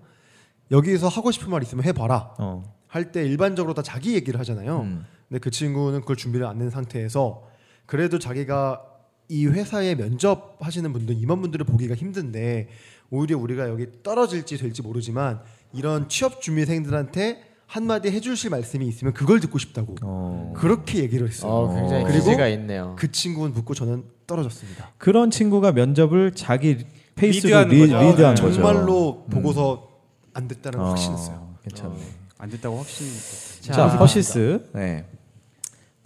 [0.72, 2.34] 여기서 하고 싶은 말 있으면 해봐라.
[2.40, 2.64] 어.
[2.88, 4.80] 할때 일반적으로 다 자기 얘기를 하잖아요.
[4.80, 5.06] 음.
[5.28, 7.42] 근데 그 친구는 그걸 준비를 안 된 상태에서
[7.86, 8.82] 그래도 자기가
[9.28, 12.68] 이 회사에 면접 하시는 분들 임원분들을 보기가 힘든데
[13.10, 15.40] 오히려 우리가 여기 떨어질지 될지 모르지만
[15.72, 20.54] 이런 취업 준비생들한테 한마디 해주실 말씀이 있으면 그걸 듣고 싶다고 어.
[20.56, 21.52] 그렇게 얘기를 했어요.
[21.52, 22.96] 어, 굉장히 그리고 기지가 있네요.
[22.98, 24.92] 그 친구는 붙고 저는 떨어졌습니다.
[24.96, 28.10] 그런 친구가 면접을 자기 페이스로 리드하는 리, 거죠.
[28.10, 28.42] 리드한 네.
[28.42, 28.54] 거죠.
[28.54, 29.30] 정말로 음.
[29.30, 29.88] 보고서
[30.32, 31.54] 안 됐다는 걸 어, 확신했어요.
[31.64, 31.96] 괜찮네.
[32.38, 33.10] 안 됐다고 확신이.
[33.60, 34.70] 자, 자, 퍼시스.
[34.72, 35.04] 네.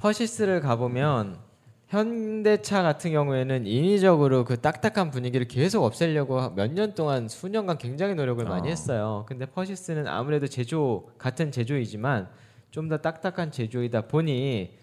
[0.03, 1.39] 퍼시스를 가보면
[1.87, 8.45] 현대차 같은 경우에는 인위적으로 그 딱딱한 분위기를 계속 없애려고 몇 년 동안 수년간 굉장히 노력을
[8.45, 8.71] 많이 어.
[8.71, 9.25] 했어요.
[9.29, 12.29] 근데 퍼시스는 아무래도 제조 같은 제조이지만
[12.73, 14.77] 좀 더 딱딱한 제조이다 보니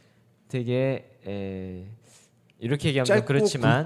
[0.47, 1.87] 되게 에,
[2.59, 3.83] 이렇게 얘기하면 그렇지만.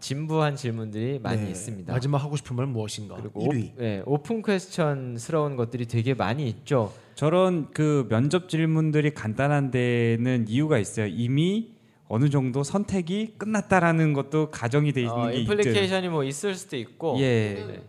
[0.00, 1.50] 진부한 질문들이 많이 네.
[1.50, 1.92] 있습니다.
[1.92, 3.16] 마지막 하고 싶은 말 무엇인가?
[3.16, 3.72] 그리고 1위.
[3.76, 6.92] 오, 네, 오픈 퀘스천스러운 것들이 되게 많이 있죠.
[7.20, 11.06] 저런 그 면접 질문들이 간단한 데는 이유가 있어요.
[11.06, 11.74] 이미
[12.08, 15.52] 어느 정도 선택이 끝났다라는 것도 가정이 돼 있는 어, 게 있죠.
[15.52, 17.62] 인플리케이션이 뭐 있을 수도 있고 예.
[17.68, 17.82] 네.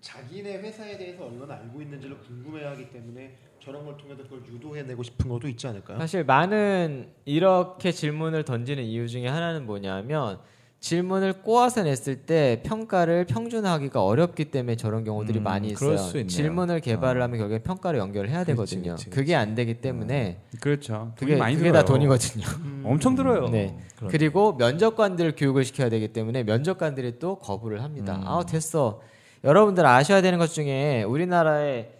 [0.00, 5.46] 자기네 회사에 대해서 얼마나 알고 있는지를 궁금해하기 때문에 저런 걸 통해서 그걸 유도해내고 싶은 것도
[5.46, 5.98] 있지 않을까요?
[6.00, 10.40] 사실 많은 이렇게 질문을 던지는 이유 중에 하나는 뭐냐면
[10.82, 15.96] 질문을 꼬아서 냈을 때 평가를 평준화하기가 어렵기 때문에 저런 경우들이 음, 많이 있어요.
[15.96, 16.26] 수 있네요.
[16.28, 17.24] 질문을 개발을 어.
[17.24, 18.82] 하면 결국에 평가를 연결해야 되거든요.
[18.82, 21.12] 그렇지, 그게 안 되기 때문에 그렇죠.
[21.16, 21.84] 돈이 그게 많이 그게 들어요.
[21.84, 22.44] 다 돈이거든요.
[22.84, 23.48] 엄청 들어요.
[23.48, 23.78] 네.
[23.96, 28.16] 그런- 그리고 면접관들 교육을 시켜야 되기 때문에 면접관들이 또 거부를 합니다.
[28.16, 28.26] 음.
[28.26, 29.00] 아 됐어.
[29.44, 31.90] 여러분들 아셔야 되는 것 중에 우리나라에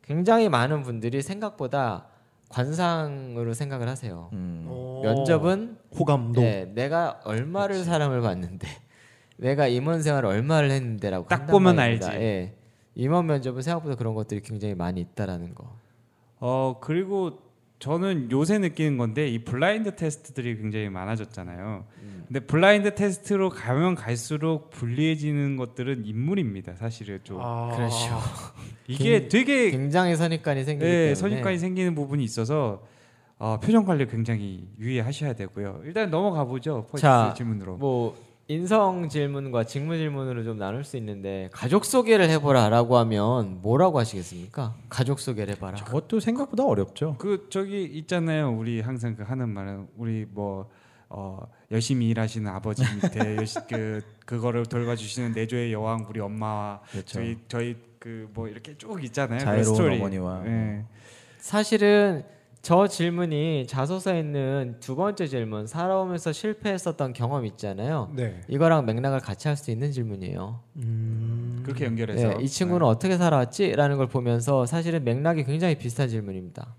[0.00, 2.06] 굉장히 많은 분들이 생각보다
[2.48, 4.30] 관상으로 생각을 하세요.
[4.32, 4.64] 음.
[4.68, 8.66] 어, 면접은 호감도 네, 내가 얼마를 사람을 봤는데
[9.36, 12.08] 내가 임원 생활을 얼마를 했는데라고 딱 보면 말입니다.
[12.08, 12.20] 알지.
[12.20, 12.54] 예.
[12.94, 15.76] 임원 면접은 생각보다 그런 것들이 굉장히 많이 있다라는 거.
[16.38, 17.38] 어 그리고
[17.78, 21.84] 저는 요새 느끼는 건데 이 블라인드 테스트들이 굉장히 많아졌잖아요.
[22.02, 22.24] 음.
[22.28, 26.76] 근데 블라인드 테스트로 가면 갈수록 불리해지는 것들은 인물입니다.
[26.76, 28.20] 사실은 좀 아, 그렇죠.
[28.86, 32.84] 이게 되게 굉장히 선입관이 생기기 네, 때문에 선입관이 생기는 부분이 있어서
[33.38, 35.80] 어, 표정 관리 굉장히 유의하셔야 되고요.
[35.84, 36.86] 일단 넘어가 보죠.
[36.96, 37.76] 자, 질문으로.
[37.76, 38.16] 뭐
[38.48, 44.74] 인성 질문과 직무 질문으로 좀 나눌 수 있는데 가족 소개를 해보라라고 하면 뭐라고 하시겠습니까?
[44.88, 45.76] 가족 소개를 해봐라.
[45.76, 47.16] 저것도 생각보다 어렵죠.
[47.18, 48.52] 그 저기 있잖아요.
[48.52, 50.68] 우리 항상 그 하는 말은 우리 뭐
[51.08, 51.40] 어,
[51.70, 53.36] 열심히 일하시는 아버지 밑에
[53.68, 57.06] 그 그거를 돌봐주시는 내조의 여왕 우리 엄마와 그렇죠.
[57.14, 59.38] 저희 저희 그 뭐 이렇게 쭉 있잖아요.
[59.38, 59.96] 그 자애로운 스토리.
[59.96, 60.42] 어머니와.
[60.46, 60.84] 예.
[61.38, 62.24] 사실은
[62.62, 68.12] 저 질문이 자소서에 있는 두 번째 질문 살아오면서 실패했었던 경험 있잖아요.
[68.14, 68.40] 네.
[68.46, 70.60] 이거랑 맥락을 같이 할 수 있는 질문이에요.
[70.76, 76.74] 음, 그렇게 연결해서 네, 이 친구는 어떻게 살아왔지?라는 걸 보면서 사실은 맥락이 굉장히 비슷한 질문입니다.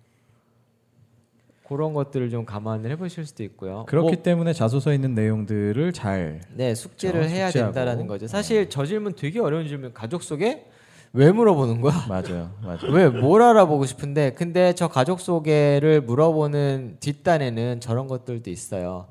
[1.68, 3.86] 그런 것들을 좀 감안을 해보실 수도 있고요.
[3.88, 7.36] 그렇기 뭐, 때문에 자소서에 있는 내용들을 잘 네 숙제를 그렇죠.
[7.36, 7.74] 해야 숙제하고.
[7.74, 8.28] 된다라는 거죠.
[8.28, 9.94] 사실 저 질문 되게 어려운 질문.
[9.94, 10.66] 가족 속에
[11.14, 12.06] 왜 물어보는 거야?
[12.10, 12.92] 맞아요, 맞아요.
[12.92, 19.08] 왜 뭘 알아보고 싶은데 근데 저 가족 소개를 물어보는 뒷단에는 저런 것들도 있어요.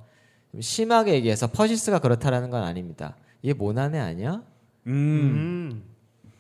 [0.51, 3.17] 좀 심하게 얘기해서 퍼시스가 그렇다라는 건 아닙니다.
[3.45, 4.43] 얘 모난애 아니야?
[4.89, 4.93] 음.
[4.93, 5.83] 음.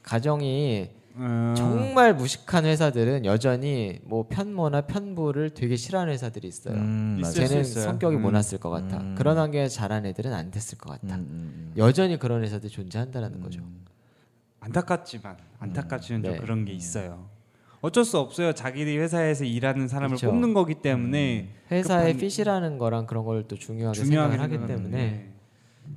[0.02, 6.74] 가정이 어, 정말 무식한 회사들은 여전히 뭐 편모나 편부를 되게 싫어하는 회사들이 있어요.
[6.74, 7.84] 음, 쟤는 있어요.
[7.84, 8.22] 성격이 음.
[8.22, 8.96] 모났을 것 같아.
[8.96, 9.14] 음.
[9.16, 11.16] 그런 환경에서 자란 애들은 안 됐을 것 같다.
[11.16, 13.60] 음, 음, 여전히 그런 회사들이 존재한다는 거죠.
[14.62, 14.66] 음.
[14.66, 16.38] 안타깝지만 안타깝지만 좀 네.
[16.38, 17.28] 그런 게 있어요.
[17.80, 18.52] 어쩔 수 없어요.
[18.52, 20.28] 자기들이 회사에서 일하는 사람을 그쵸.
[20.30, 24.66] 뽑는 거기 때문에 회사의 그 반- fit이라는 거랑 그런 걸 또 중요하게 중요하게 생각을 하기
[24.72, 25.28] 때문에 네.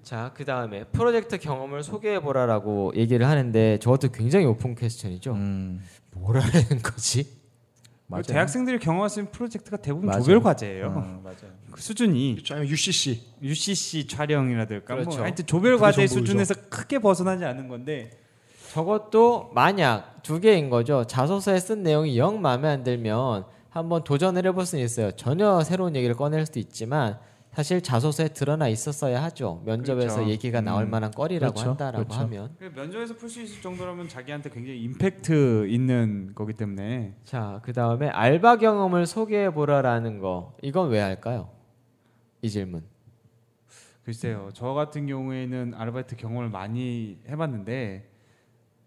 [0.02, 5.34] 자, 그 다음에 프로젝트 경험을 소개해 보라라고 얘기를 하는데 저것도 굉장히 open question이죠.
[5.34, 5.80] 음,
[6.14, 6.50] 뭐라는
[6.82, 7.30] 거지?
[8.08, 8.24] 맞아요.
[8.24, 10.22] 대학생들이 경험할 수 있는 프로젝트가 대부분 맞아요.
[10.24, 10.88] 조별 과제예요.
[10.88, 11.54] 어, 맞아요.
[11.72, 12.56] 그 수준이 그렇죠.
[12.56, 15.10] 아니면 UCC UCC 촬영이라든가 그렇죠.
[15.10, 16.08] 뭐 하여튼 조별 그게 과제.
[16.08, 18.10] 수준에서 크게 벗어나지 않은 건데
[18.76, 21.06] 저것도 만약 두 개인 거죠.
[21.06, 25.12] 자소서에 쓴 내용이 영 마음에 안 들면 한번 도전을 해볼 수는 있어요.
[25.12, 27.18] 전혀 새로운 얘기를 꺼낼 수도 있지만
[27.54, 29.62] 사실 자소서에 드러나 있었어야 하죠.
[29.66, 30.30] 면접에서 그렇죠.
[30.30, 31.70] 얘기가 나올 음, 만한 거리라고 그렇죠.
[31.70, 32.20] 한다라고 그렇죠.
[32.24, 37.72] 하면 그 면접에서 풀 수 있을 정도라면 자기한테 굉장히 임팩트 있는 거기 때문에 자, 그
[37.72, 41.48] 다음에 알바 경험을 소개해 보라라는 거 이건 왜 할까요?
[42.42, 42.84] 이 질문.
[44.04, 44.50] 글쎄요.
[44.54, 48.15] 저 같은 경우에는 아르바이트 경험을 많이 해 봤는데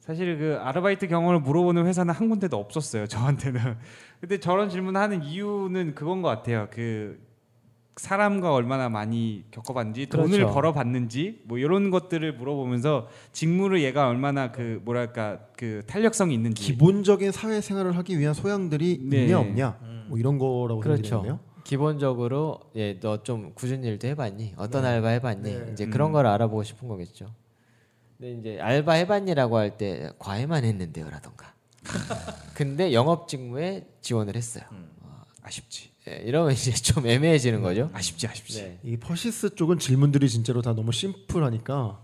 [0.09, 3.07] 사실 그 아르바이트 경험을 물어보는 회사는 한 군데도 없었어요.
[3.07, 3.61] 저한테는.
[4.23, 6.67] 근데 저런 질문하는 이유는 그건 것 같아요.
[6.71, 7.21] 그
[7.97, 10.55] 사람과 얼마나 많이 겪어봤는지 돈을 그렇죠.
[10.55, 17.95] 벌어봤는지 뭐 이런 것들을 물어보면서 직무를 얘가 얼마나 그 뭐랄까 그 탄력성이 있는지 기본적인 사회생활을
[17.99, 19.25] 하기 위한 소양들이 네.
[19.25, 21.03] 있냐 없냐 뭐 이런 거라고 그렇죠.
[21.03, 21.41] 생각되네요.
[21.65, 24.55] 기본적으로 예, 너좀 궂은 일도 해봤니?
[24.57, 24.89] 어떤 네.
[24.89, 25.43] 알바 해봤니?
[25.43, 25.71] 네.
[25.75, 25.91] 이제 음.
[25.91, 27.27] 그런 걸 알아보고 싶은 거겠죠.
[28.19, 31.53] 근데 이제 알바 해봤니라고 할 때 과외만 했는데요라던가.
[32.55, 34.65] 근데 영업 직무에 지원을 했어요.
[35.43, 35.91] 아쉽지.
[36.09, 37.91] 예, 이러면 이제 좀 애매해지는 거죠.
[37.93, 38.63] 아쉽지 아쉽지.
[38.63, 38.79] 네.
[38.83, 42.01] 이 퍼시스 쪽은 질문들이 진짜로 다 너무 심플하니까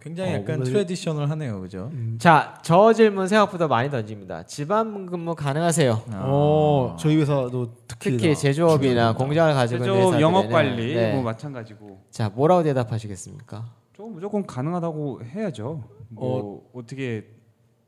[0.00, 1.90] 굉장히 어, 약간 뭔가 traditional하네요, 그죠?
[1.92, 2.16] 음.
[2.18, 4.44] 자, 저 질문 생각보다 많이 던집니다.
[4.46, 6.02] 지방 근무 가능하세요?
[6.14, 11.12] 어 저희 회사도 특히 특히 제조업이나 공장을 가지고 있는 제조 회사들은 영업 관리 네.
[11.14, 12.04] 뭐 마찬가지고.
[12.10, 13.81] 자, 뭐라고 대답하시겠습니까?
[13.96, 15.84] 저 무조건 가능하다고 해야죠.
[16.08, 17.26] 뭐 어, 떻게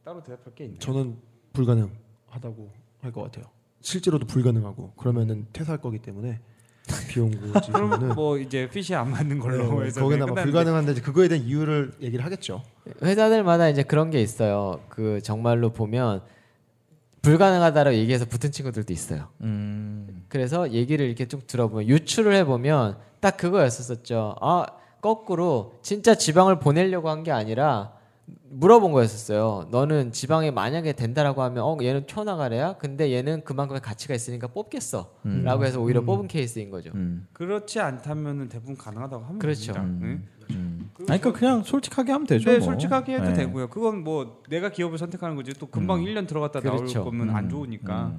[0.05, 0.79] 따로 대답할 게 있나요?
[0.79, 1.17] 저는
[1.53, 3.45] 불가능하다고 할 것 같아요.
[3.81, 6.41] 실제로도 불가능하고 그러면은 퇴사할 거기 때문에
[7.65, 10.43] 지금은 뭐 이제 핏이 안 맞는 걸로 해서 네, 아마 끝났는데.
[10.43, 12.63] 불가능한데 그거에 대한 이유를 얘기를 하겠죠.
[13.03, 14.81] 회사들마다 이제 그런 게 있어요.
[14.89, 16.23] 그 정말로 보면
[17.23, 19.29] 불가능하다라고 얘기해서 붙은 친구들도 있어요.
[19.43, 24.37] 음, 그래서 얘기를 이렇게 쭉 들어보면 유추를 해보면 딱 그거였었죠.
[24.41, 24.67] 아
[25.09, 27.93] 거꾸로 진짜 지방을 보내려고 한 게 아니라
[28.51, 29.69] 물어본 거였었어요.
[29.71, 32.77] 너는 지방에 만약에 된다라고 하면 어 얘는 튀어나가래야.
[32.79, 36.91] 근데 얘는 그만큼의 가치가 있으니까 뽑겠어.라고 해서 오히려 뽑은 케이스인 거죠.
[36.95, 39.73] 음, 그렇지 않다면은 대부분 가능하다고 하면 그렇죠.
[39.77, 40.01] 음,
[40.49, 40.55] 네?
[40.55, 40.91] 음.
[41.09, 42.51] 아니 그 그냥 솔직하게 하면 되죠.
[42.51, 42.67] 네, 뭐.
[42.67, 43.33] 솔직하게 해도 네.
[43.35, 43.69] 되고요.
[43.69, 45.53] 그건 뭐 내가 기업을 선택하는 거지.
[45.55, 46.05] 또 금방 음.
[46.05, 47.01] 1년 들어갔다 그렇죠.
[47.01, 48.13] 나올 거면 안 음, 좋으니까.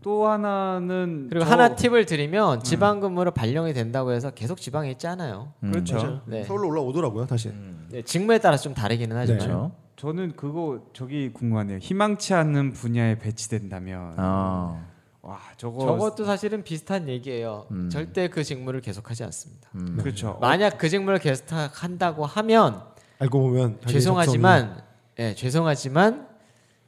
[0.00, 0.02] 음.
[0.02, 5.06] 또 하나는 그리고 저- 하나 팁을 드리면 지방 근무로 발령이 된다고 해서 계속 지방에 있지
[5.06, 5.52] 않아요.
[5.62, 5.70] 음.
[5.72, 6.22] 그렇죠.
[6.26, 6.42] 네.
[6.44, 7.48] 서울로 올라오더라고요 다시.
[7.48, 7.86] 음.
[7.90, 9.72] 네, 직무에 따라서 좀 다르기는 하지만 그렇죠.
[9.96, 11.78] 저는 그거 저기 궁금하네요.
[11.78, 14.82] 희망치 않는 분야에 배치된다면 아,
[15.20, 17.66] 와 저거 저것도 사실은 비슷한 얘기예요.
[17.70, 17.90] 음.
[17.90, 19.68] 절대 그 직무를 계속하지 않습니다.
[19.74, 19.98] 음.
[20.00, 20.38] 그렇죠.
[20.40, 22.80] 만약 그 직무를 계속한다고 하면
[23.18, 24.82] 알고 보면 죄송하지만
[25.18, 26.26] 예, 죄송하지만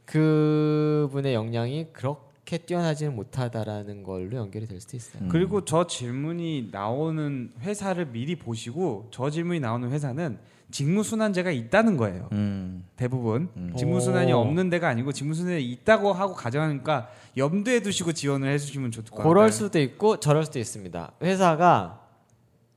[0.07, 5.23] 그분의 역량이 그렇게 뛰어나지는 못하다라는 걸로 연결이 될 수도 있어요.
[5.23, 5.29] 음.
[5.29, 10.38] 그리고 저 질문이 나오는 회사를 미리 보시고 저 질문이 나오는 회사는
[10.71, 12.29] 직무순환제가 있다는 거예요.
[12.33, 12.85] 음.
[12.97, 13.75] 대부분 음.
[13.77, 14.38] 직무순환이 오.
[14.38, 19.29] 없는 데가 아니고 직무순환이 있다고 하고 가정하니까 염두에 두시고 지원을 해주시면 좋을 것 같아요.
[19.29, 21.12] 그럴 수도 있고 저럴 수도 있습니다.
[21.23, 22.02] 회사가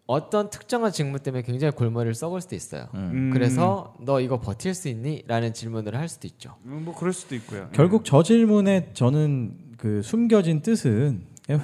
[0.08, 2.88] 어떤 특정한 직무 때문에 굉장히 골머리를 썩을 수도 있어요.
[2.94, 3.12] 음.
[3.14, 5.24] 음, 그래서 너 이거 버틸 수 있니?
[5.28, 6.56] 라는 질문을 할 수도 있죠.
[6.66, 7.70] 음, 뭐 그럴 수도 있고요.
[7.72, 11.24] 결국 저 질문에 저는 그 숨겨진 뜻은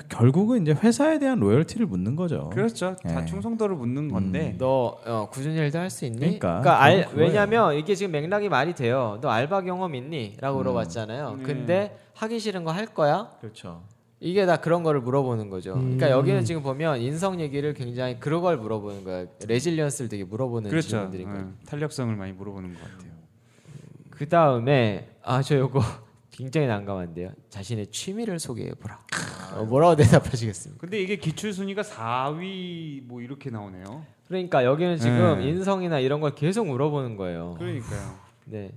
[0.10, 2.50] 결국은 이제 회사에 대한 로열티를 묻는 거죠.
[2.52, 2.56] 예.
[2.56, 2.96] 그렇죠.
[3.04, 3.26] 다 예.
[3.26, 6.20] 충성도를 묻는 건데 너 어, 굳은 일도 할 수 있니?
[6.20, 7.28] 그러니까, 알, 결국 그거예요.
[7.30, 9.18] 왜냐면 이게 지금 맥락이 말이 돼요.
[9.22, 10.38] 너 알바 경험 있니?
[10.40, 11.36] 라고 물어봤잖아요.
[11.38, 11.44] 네.
[11.44, 13.32] 근데 하기 싫은 거 할 거야?
[13.40, 13.82] 그렇죠.
[14.24, 15.74] 이게 다 그런 거를 물어보는 거죠.
[15.74, 16.12] 그러니까 음.
[16.12, 19.28] 여기는 지금 보면 인성 얘기를 굉장히 그런 걸 물어보는 거예요.
[19.48, 20.90] 레질리언스를 되게 물어보는 그렇죠.
[20.90, 21.52] 질문들인 거예요.
[21.60, 23.12] 예, 탄력성을 많이 물어보는 것 같아요.
[24.12, 25.82] 그 다음에 아 저 요거
[26.30, 27.32] 굉장히 난감한데요.
[27.50, 29.00] 자신의 취미를 소개해 보라.
[29.56, 30.80] 어, 뭐라고 대답하시겠습니까?
[30.80, 34.06] 근데 이게 기출 순위가 4위 뭐 이렇게 나오네요.
[34.28, 35.50] 그러니까 여기는 지금 네.
[35.50, 37.56] 인성이나 이런 걸 계속 물어보는 거예요.
[37.58, 38.16] 그러니까요.
[38.46, 38.72] 네.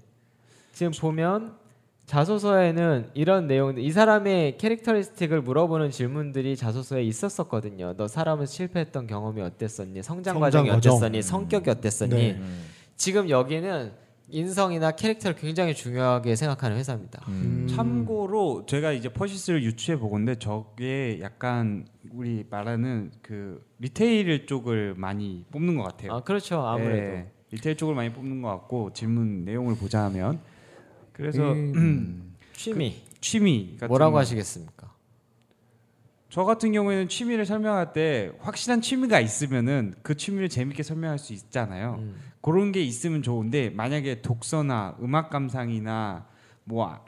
[0.73, 1.55] 지금 보면
[2.07, 7.95] 자소서에는 이런 내용, 이 사람의 캐릭터리스틱을 물어보는 질문들이 자소서에 있었었거든요.
[7.97, 10.03] 너 살아면서 실패했던 경험이 어땠었니?
[10.03, 10.97] 성장, 성장 과정이 과정.
[10.97, 11.23] 어땠었니?
[11.23, 12.15] 성격이 어땠었니?
[12.15, 12.33] 네.
[12.39, 12.65] 음.
[12.97, 13.93] 지금 여기는
[14.29, 17.23] 인성이나 캐릭터를 굉장히 중요하게 생각하는 회사입니다.
[17.29, 17.67] 음.
[17.71, 25.77] 참고로 제가 이제 퍼시스를 유추해 보건데 저게 약간 우리 말하는 그 retail 쪽을 많이 뽑는
[25.77, 26.13] 것 같아요.
[26.13, 26.61] 아 그렇죠.
[26.61, 30.41] 아무래도 예, retail 쪽을 많이 뽑는 것 같고 질문 내용을 보자 하면
[31.15, 32.35] 그래서 음.
[32.53, 34.19] 취미 취미 같은 뭐라고 거.
[34.19, 34.93] 하시겠습니까?
[36.29, 41.97] 저 같은 경우에는 취미를 설명할 때 확실한 취미가 있으면은 그 취미를 재밌게 설명할 수 있잖아요.
[42.01, 42.17] 음.
[42.41, 46.27] 그런 게 있으면 좋은데 만약에 독서나 음악 감상이나
[46.65, 47.01] 뭐, 아-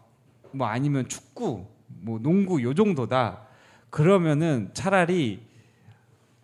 [0.53, 3.41] 뭐 아니면 축구, 뭐 농구 요 정도다.
[3.91, 5.41] 그러면은 차라리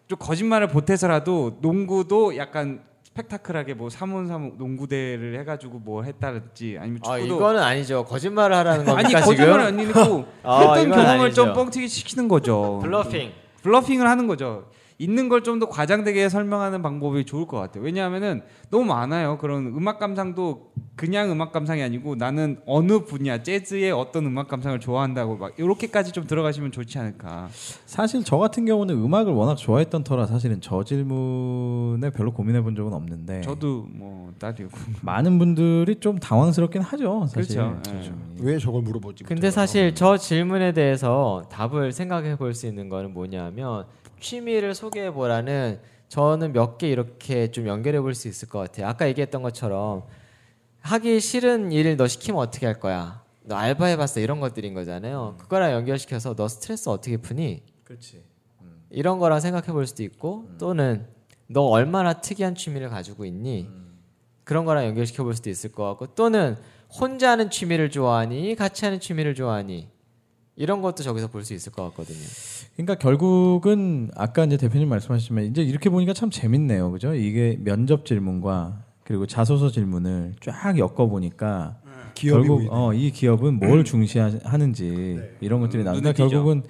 [0.08, 2.82] 좀 거짓말을 보태서라도 농구도 약간
[3.14, 8.04] 스펙타클하게 뭐 삼원삼 농구대를 해가지고 뭐 했다든지 아니면 아 축구도 이거는 아니죠.
[8.04, 9.22] 거짓말을 하라는 겁니까 아니 지금?
[9.22, 11.44] 거짓말은 아니고 아, 했던 이건 경험을 아니죠.
[11.44, 12.78] 좀 뻥튀기 시키는 거죠.
[12.82, 13.32] 블러핑.
[13.62, 14.64] 블러핑을 하는 거죠.
[15.02, 17.82] 있는 걸 좀 더 과장되게 설명하는 방법이 좋을 것 같아요.
[17.84, 19.38] 왜냐하면은 너무 많아요.
[19.38, 25.36] 그런 음악 감상도 그냥 음악 감상이 아니고 나는 어느 분야 재즈의 어떤 음악 감상을 좋아한다고
[25.36, 27.48] 막 이렇게까지 좀 들어가시면 좋지 않을까.
[27.86, 32.92] 사실 저 같은 경우는 음악을 워낙 좋아했던 터라 사실은 저 질문에 별로 고민해 본 적은
[32.92, 34.70] 없는데 저도 뭐 딸이고
[35.02, 37.26] 많은 분들이 좀 당황스럽긴 하죠.
[37.28, 37.56] 사실.
[37.56, 37.82] 그렇죠.
[38.02, 38.40] 질문이.
[38.40, 39.24] 왜 저걸 물어보지?
[39.24, 43.86] 근데 사실 저 질문에 대해서 답을 생각해 볼 수 있는 거는 뭐냐면
[44.22, 48.86] 취미를 소개해 보라는 저는 몇 개 이렇게 좀 연결해 볼 수 있을 것 같아요.
[48.86, 50.04] 아까 얘기했던 것처럼
[50.80, 53.22] 하기 싫은 일을 너 시키면 어떻게 할 거야?
[53.44, 55.36] 너 알바 해 봤어 이런 것들인 거잖아요.
[55.38, 57.62] 그거랑 연결시켜서 너 스트레스 어떻게 푸니?
[57.84, 58.22] 그렇지.
[58.90, 61.06] 이런 거랑 생각해 볼 수도 있고 또는
[61.48, 63.68] 너 얼마나 특이한 취미를 가지고 있니?
[64.44, 66.56] 그런 거랑 연결시켜 볼 수도 있을 것 같고 또는
[67.00, 69.88] 혼자 하는 취미를 좋아하니 같이 하는 취미를 좋아하니
[70.56, 72.18] 이런 것도 저기서 볼 수 있을 것 같거든요.
[72.74, 76.90] 그러니까 결국은 아까 이제 대표님 말씀하셨지만 이제 이렇게 보니까 참 재밌네요.
[76.92, 77.14] 그죠?
[77.14, 81.78] 이게 면접 질문과 그리고 자소서 질문을 쫙 엮어 보니까
[82.14, 82.68] 기업이 결국.
[82.72, 86.28] 어, 이 기업은 뭘 중시하는지 이런 것들이 음, 눈에 띄죠.
[86.28, 86.62] 결국은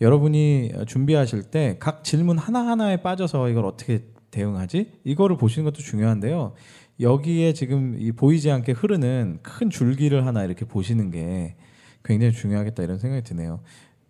[0.00, 4.92] 여러분이 준비하실 때 각 질문 하나 하나에 빠져서 이걸 어떻게 대응하지?
[5.04, 6.52] 이거를 보시는 것도 중요한데요.
[7.00, 11.56] 여기에 지금 이 보이지 않게 흐르는 큰 줄기를 하나 이렇게 보시는 게
[12.04, 13.60] 굉장히 중요하겠다 이런 생각이 드네요.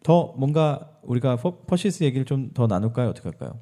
[0.03, 3.09] 더 뭔가 우리가 퍼- 퍼시스 얘기를 좀 더 나눌까요?
[3.11, 3.59] 어떻게 할까요?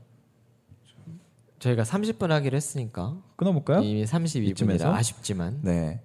[1.58, 3.80] 저희가 30분 하기로 했으니까 끊어볼까요?
[3.82, 4.94] 이미 32분이라 이쯤에서?
[4.94, 6.00] 아쉽지만 네.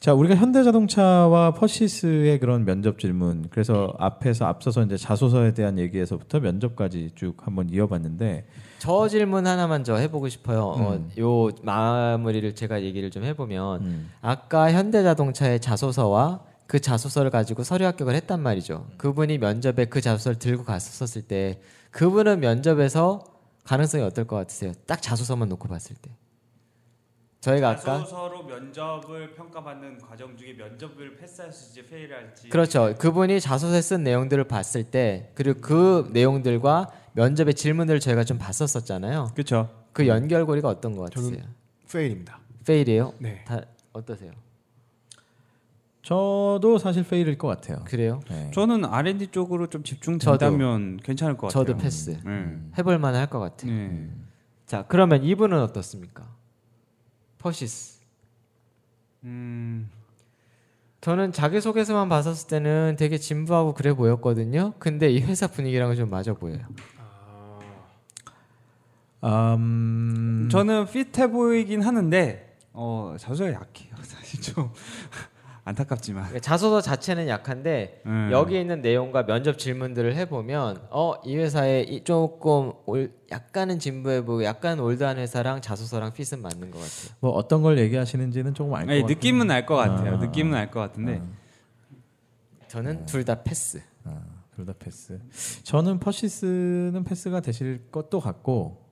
[0.00, 3.46] 자, 우리가 현대자동차와 퍼시스의 그런 면접 질문.
[3.50, 8.48] 그래서 앞에서 앞서서 이제 자소서에 대한 얘기에서부터 면접까지 쭉 한번 이어봤는데
[8.80, 10.74] 저 질문 하나만 저 해보고 싶어요.
[10.76, 10.82] 음.
[10.82, 17.86] 어, 요 마무리를 제가 얘기를 좀 해보면 음, 아까 현대자동차의 자소서와 그 자소서를 가지고 서류
[17.86, 18.88] 합격을 했단 말이죠.
[18.96, 23.24] 그분이 면접에 그 자소서를 들고 갔었을 때 그분은 면접에서
[23.64, 24.72] 가능성이 어떨 것 같으세요?
[24.86, 26.10] 딱 자소서만 놓고 봤을 때.
[27.40, 32.94] 저희가 아까 자소서로 면접을 평가받는 과정 중에 면접을 패스할지 페일할지 그렇죠.
[32.98, 39.30] 그분이 자소서에 쓴 내용들을 봤을 때 그리고 그 내용들과 면접의 질문들을 저희가 좀 봤었었잖아요.
[39.34, 39.70] 그렇죠.
[39.92, 41.36] 그 연결고리가 어떤 것 같으세요?
[41.36, 41.54] 저는
[41.92, 42.40] fail입니다.
[42.66, 43.14] fail이에요?
[43.20, 43.44] 네.
[43.46, 43.60] 다
[43.92, 44.32] 어떠세요?
[46.06, 47.82] 저도 사실 fail일 것 같아요.
[47.84, 48.20] 그래요?
[48.30, 48.52] 네.
[48.54, 51.64] 저는 R&D 쪽으로 좀 집중된다면 괜찮을 것 같아요.
[51.64, 52.20] 저도 패스.
[52.24, 52.56] 네.
[52.78, 53.72] 해볼 만할 것 같아요.
[53.72, 54.08] 네.
[54.66, 56.28] 자, 그러면 이분은 어떻습니까?
[57.38, 58.02] 퍼시스.
[59.24, 59.90] 음,
[61.00, 64.74] 저는 자기소개서만 봤었을 때는 되게 진부하고 그래 보였거든요.
[64.78, 66.60] 근데 이 회사 분위기랑은 좀 맞아 보여요.
[69.24, 73.92] 음, 저는 핏해 보이긴 하는데 어 자소가 약해요.
[74.02, 74.70] 사실 좀
[75.66, 76.22] 안타깝지만.
[76.24, 78.30] 그러니까 자소서 자체는 약한데 네.
[78.30, 84.44] 여기 있는 내용과 면접 질문들을 해보면 어 이 회사에 이 조금 올, 약간은 진부해 보고
[84.44, 87.16] 약간 올드한 회사랑 자소서랑 핏은 맞는 것 같아요.
[87.20, 89.06] 뭐 어떤 걸 얘기하시는지는 조금 알것 같아요.
[89.08, 90.14] 느낌은 알 것 같아요.
[90.14, 90.18] 아.
[90.18, 91.20] 느낌은 알 것 같은데.
[92.68, 93.82] 저는 둘다 패스.
[94.54, 95.20] 둘 다 패스.
[95.64, 98.86] 저는 퍼시스는 패스가 되실 것도 같고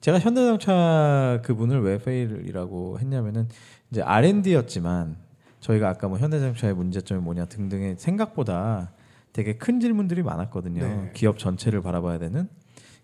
[0.00, 3.48] 제가 현대자동차 그분을 왜 fail이라고 했냐면은
[3.90, 5.16] 이제 R&D였지만
[5.64, 8.92] 저희가 아까 뭐 현대자동차의 문제점이 뭐냐 등등의 생각보다
[9.32, 10.82] 되게 큰 질문들이 많았거든요.
[10.82, 11.10] 네.
[11.14, 12.48] 기업 전체를 바라봐야 되는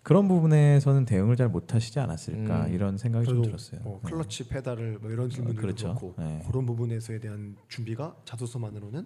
[0.03, 2.73] 그런 부분에서는 대응을 잘 못하시지 않았을까 음.
[2.73, 3.81] 이런 생각이 좀 들었어요.
[3.81, 4.09] 뭐 네.
[4.11, 5.87] 클러치 페달을 뭐 이런 질문들도 그렇죠.
[5.95, 6.43] 그렇고 네.
[6.47, 9.05] 그런 부분에서에 대한 준비가 자소서만으로는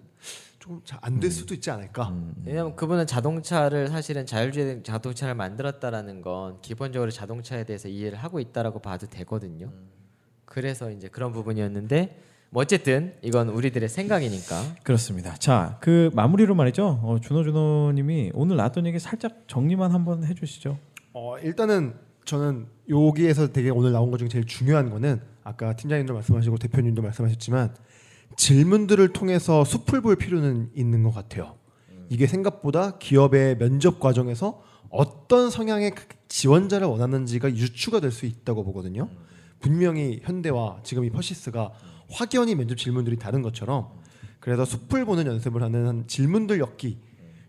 [0.58, 2.08] 조금 잘 안 될 수도 있지 않을까.
[2.10, 8.80] 음, 왜냐면 그분은 자동차를 사실은 자율주행 자동차를 만들었다라는 건 기본적으로 자동차에 대해서 이해를 하고 있다라고
[8.80, 9.72] 봐도 되거든요.
[10.44, 12.22] 그래서 이제 그런 부분이었는데
[12.56, 15.34] 뭐 어쨌든 이건 우리들의 생각이니까 그렇습니다.
[15.34, 17.00] 자, 그 마무리로 말이죠.
[17.02, 20.78] 어, 준호 준호님이 오늘 나왔던 얘기 살짝 정리만 한번 해주시죠.
[21.12, 21.92] 어, 일단은
[22.24, 27.74] 저는 여기에서 되게 오늘 나온 것 중에 제일 중요한 거는 아까 팀장님도 말씀하시고 대표님도 말씀하셨지만
[28.38, 31.56] 질문들을 통해서 숲을 볼 필요는 있는 것 같아요.
[32.08, 35.92] 이게 생각보다 기업의 면접 과정에서 어떤 성향의
[36.28, 39.10] 지원자를 원하는지가 유추가 될 수 있다고 보거든요.
[39.60, 41.72] 분명히 현대와 지금 이 퍼시스가
[42.10, 43.88] 확연히 면접 질문들이 다른 것처럼
[44.40, 46.98] 그래서 숲을 보는 연습을 하는 한 질문들 엮기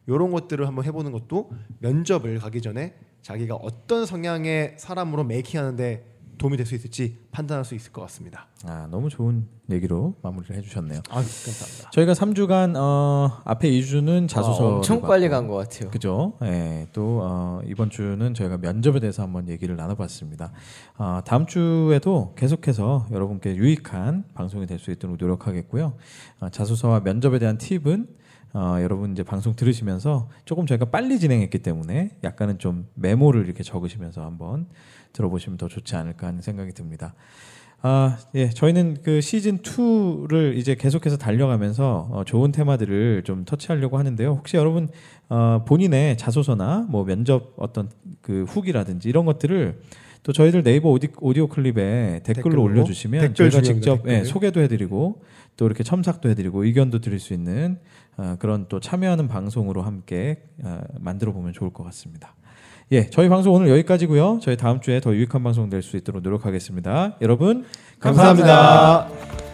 [0.07, 6.65] 이런 것들을 한번 해보는 것도 면접을 가기 전에 자기가 어떤 성향의 사람으로 making하는데 도움이 될
[6.65, 8.47] 수 있을지 판단할 수 있을 것 같습니다.
[8.65, 10.99] 아 너무 좋은 얘기로 마무리를 해주셨네요.
[11.09, 11.89] 아 감사합니다.
[11.91, 15.89] 저희가 3주간 어, 앞에 2주는 자소서 아, 엄청 빨리 간 것 같아요.
[15.89, 16.33] 그죠?
[16.43, 20.51] 예, 또 어, 이번 주는 저희가 면접에 대해서 한번 얘기를 나눠봤습니다.
[20.97, 25.93] 어, 다음 주에도 계속해서 여러분께 유익한 방송이 될 수 있도록 노력하겠고요.
[26.39, 28.07] 어, 자소서와 면접에 대한 팁은
[28.53, 34.23] 어, 여러분 이제 방송 들으시면서 조금 저희가 빨리 진행했기 때문에 약간은 좀 메모를 이렇게 적으시면서
[34.23, 34.67] 한번
[35.13, 37.13] 들어보시면 더 좋지 않을까 하는 생각이 듭니다.
[37.81, 44.31] 아, 예, 저희는 그 시즌 2를 이제 계속해서 달려가면서 어, 좋은 테마들을 좀 터치하려고 하는데요.
[44.31, 44.89] 혹시 여러분
[45.29, 47.89] 어, 본인의 자소서나 뭐 면접 어떤
[48.21, 49.79] 그 후기라든지 이런 것들을
[50.23, 52.63] 또 저희들 네이버 오디, 오디오 클립에 댓글로 댓글로?
[52.63, 54.23] 올려주시면 댓글 저희가 직접 예.
[54.23, 55.21] 소개도 해드리고
[55.55, 58.06] 또 이렇게 첨삭도 해드리고 의견도 드릴 수 있는 어,
[58.39, 62.33] 그런 또 참여하는 방송으로 함께 어, 만들어 보면 좋을 것 같습니다.
[62.91, 64.39] 예, 저희 방송 오늘 여기까지고요.
[64.41, 67.17] 저희 다음 주에 더 유익한 방송 될 수 있도록 노력하겠습니다.
[67.21, 67.65] 여러분
[67.99, 69.46] 감사합니다.